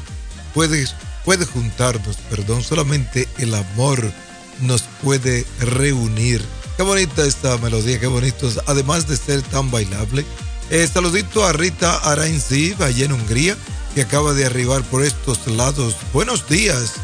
[0.52, 0.86] puede,
[1.24, 2.62] puede juntarnos, perdón.
[2.62, 4.12] Solamente el amor
[4.60, 6.42] nos puede reunir.
[6.76, 8.50] Qué bonita esta melodía, qué bonito.
[8.66, 10.24] Además de ser tan bailable.
[10.70, 13.56] Eh, saludito a Rita Arainziv, allá en Hungría,
[13.94, 15.96] que acaba de arribar por estos lados.
[16.12, 16.94] Buenos días,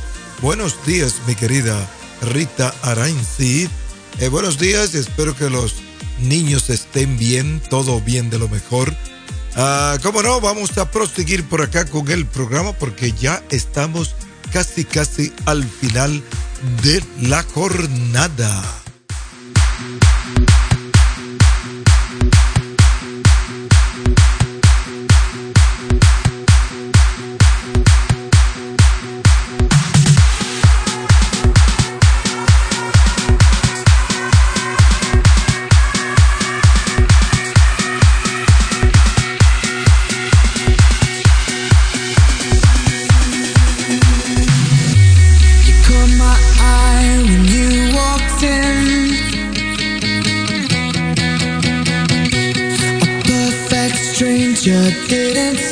[0.40, 1.88] buenos días, mi querida
[2.22, 3.70] Rita Arainziv.
[4.18, 5.76] Eh, buenos días, espero que los
[6.20, 8.94] niños estén bien, todo bien de lo mejor.
[9.56, 10.40] Ah, ¿Cómo no?
[10.40, 14.14] Vamos a proseguir por acá con el programa porque ya estamos
[14.52, 16.22] casi, casi al final
[16.82, 18.79] de la jornada.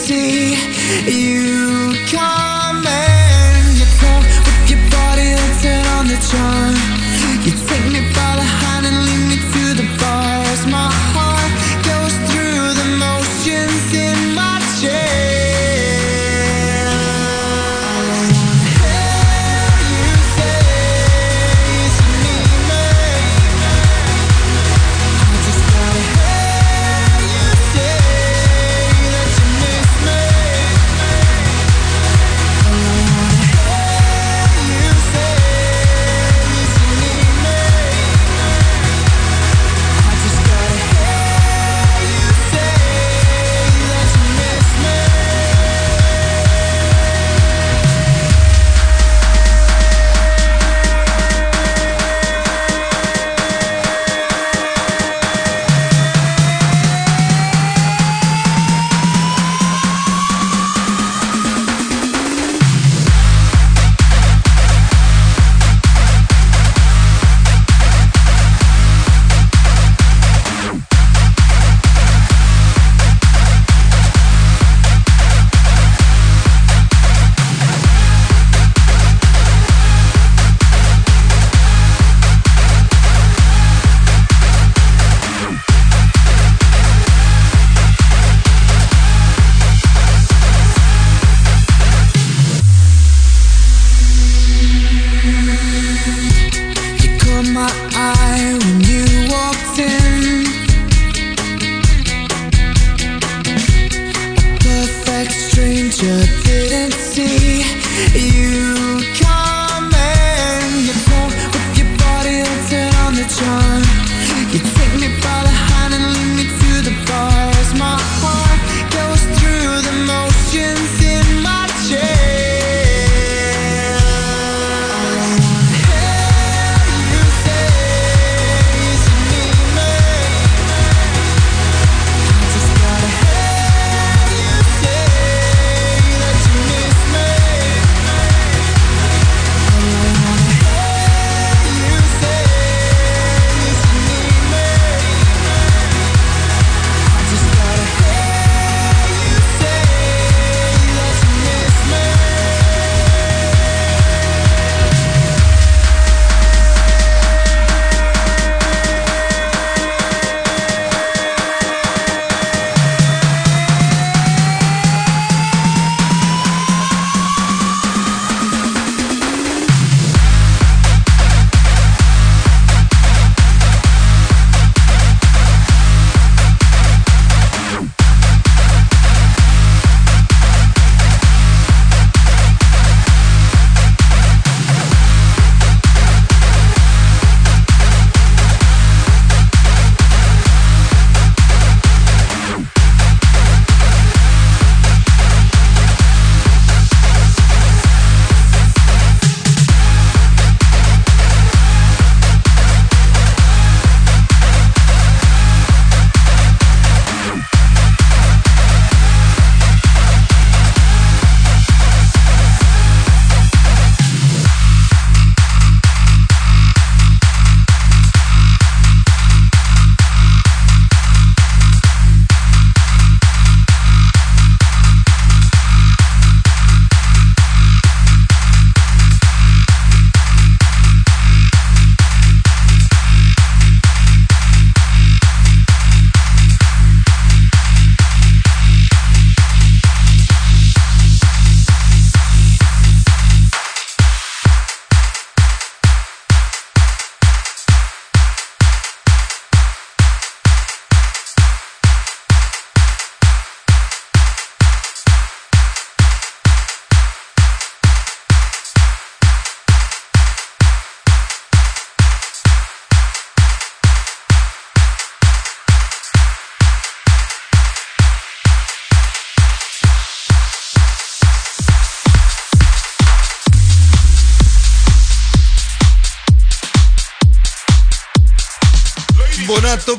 [0.08, 0.54] See
[1.06, 2.57] you coming.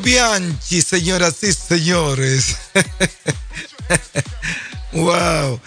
[0.09, 2.57] Bianchi, señoras y señores.
[4.91, 5.61] wow.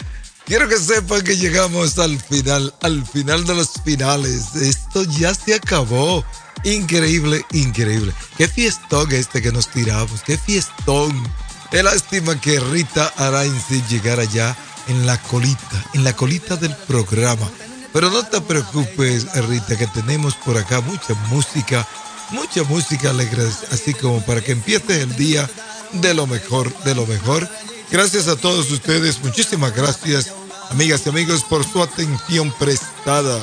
[0.45, 4.53] Quiero que sepan que llegamos al final, al final de los finales.
[4.55, 6.25] Esto ya se acabó.
[6.65, 8.11] Increíble, increíble.
[8.37, 10.21] Qué fiestón este que nos tiramos.
[10.23, 11.23] Qué fiestón.
[11.71, 14.57] Qué lástima que Rita Arainzi llegara ya
[14.89, 17.49] en la colita, en la colita del programa.
[17.93, 21.87] Pero no te preocupes, Rita, que tenemos por acá mucha música,
[22.33, 25.49] mucha música alegre, así como para que empiece el día
[25.93, 27.47] de lo mejor, de lo mejor.
[27.91, 30.33] Gracias a todos ustedes, muchísimas gracias,
[30.69, 33.39] amigas y amigos, por su atención prestada.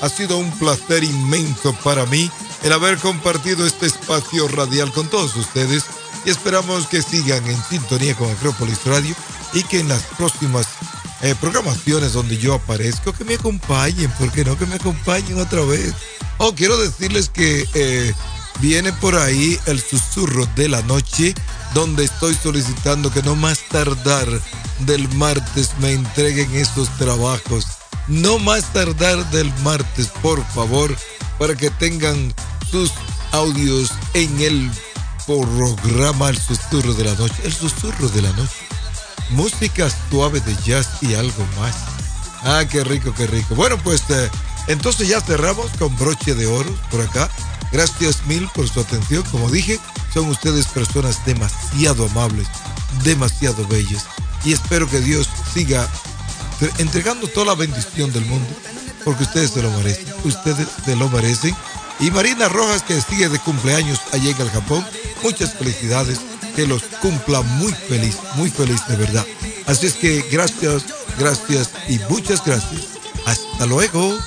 [0.00, 2.30] Ha sido un placer inmenso para mí
[2.62, 5.84] el haber compartido este espacio radial con todos ustedes
[6.24, 9.14] y esperamos que sigan en sintonía con Acrópolis Radio
[9.52, 10.66] y que en las próximas
[11.22, 15.62] eh, programaciones donde yo aparezco, que me acompañen, ¿por qué no que me acompañen otra
[15.62, 15.92] vez?
[16.38, 18.14] Oh, quiero decirles que eh,
[18.60, 21.34] viene por ahí el susurro de la noche,
[21.74, 24.26] donde estoy solicitando que no más tardar
[24.80, 27.66] del martes me entreguen esos trabajos.
[28.06, 30.96] No más tardar del martes, por favor,
[31.38, 32.32] para que tengan
[32.70, 32.92] sus
[33.32, 34.70] audios en el
[35.26, 37.34] programa El Susurro de la Noche.
[37.42, 38.68] El Susurro de la Noche
[39.30, 41.74] música suave de jazz y algo más.
[42.42, 43.54] Ah, qué rico, qué rico.
[43.54, 44.30] Bueno, pues eh,
[44.68, 47.28] entonces ya cerramos con broche de oro por acá.
[47.72, 49.22] Gracias mil por su atención.
[49.30, 49.78] Como dije,
[50.14, 52.48] son ustedes personas demasiado amables,
[53.04, 54.06] demasiado bellas.
[54.44, 55.88] Y espero que Dios siga
[56.78, 58.48] entregando toda la bendición del mundo,
[59.04, 60.06] porque ustedes se lo merecen.
[60.24, 61.54] Ustedes se lo merecen.
[62.00, 64.86] Y Marina Rojas, que sigue de cumpleaños allá en el Japón,
[65.22, 66.20] muchas felicidades
[66.58, 69.24] que los cumpla muy feliz, muy feliz de verdad.
[69.66, 70.82] Así es que gracias,
[71.16, 72.98] gracias y muchas gracias.
[73.24, 74.18] Hasta luego.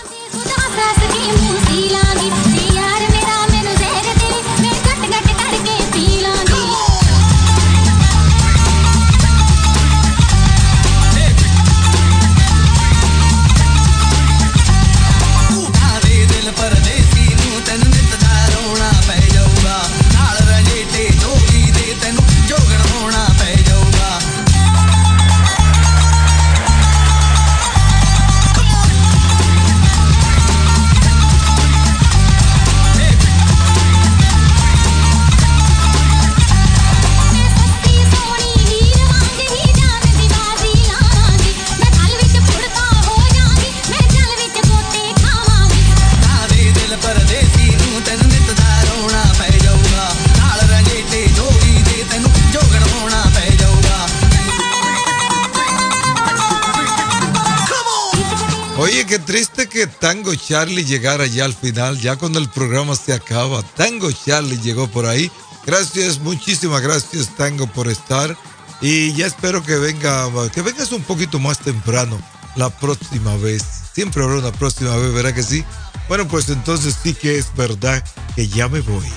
[59.82, 63.64] Que Tango Charlie llegara ya al final, ya cuando el programa se acaba.
[63.64, 65.32] Tango Charlie llegó por ahí.
[65.66, 68.38] Gracias, muchísimas gracias Tango por estar.
[68.80, 72.22] Y ya espero que venga, que vengas un poquito más temprano
[72.56, 73.64] la próxima vez.
[73.95, 75.66] Siempre habrá una próxima vez, ¿verdad que sí?
[76.08, 78.03] Bueno, pues entonces sí que es verdad
[78.36, 79.08] que ya me voy.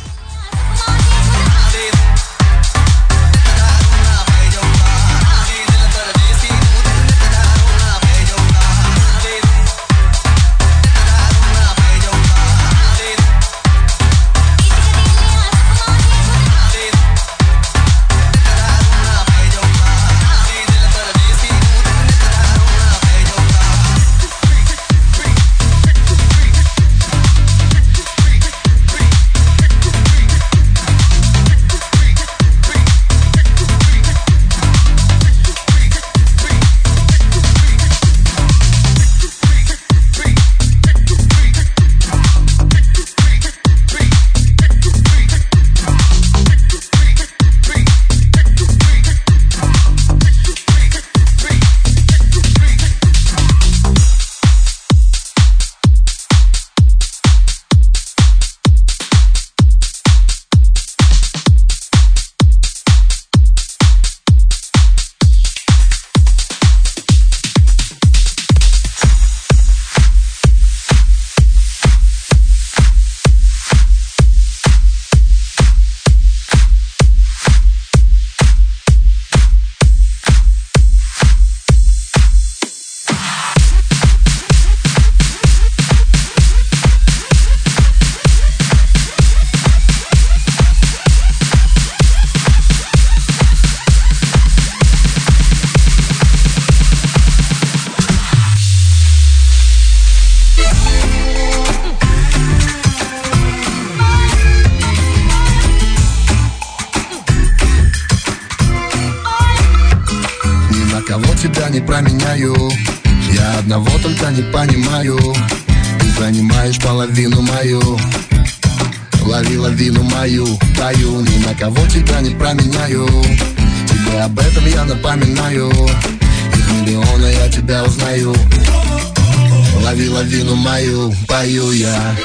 [130.94, 132.16] Мою, пою я.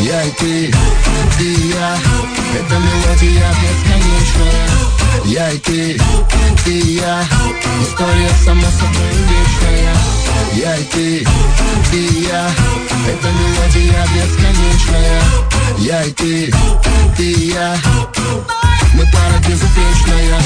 [0.00, 0.72] Я и ты,
[1.38, 1.96] ты и я.
[2.54, 4.68] Это мелодия бесконечная.
[5.24, 6.00] Я и ты,
[6.64, 7.24] ты и я.
[7.82, 9.94] История сама собой вечная.
[10.54, 11.26] Я и ты,
[11.90, 12.48] ты и я.
[13.08, 15.22] Это мелодия бесконечная.
[15.78, 16.52] Я и ты,
[17.16, 17.76] ты и я.
[18.94, 20.40] Мы пара безупречная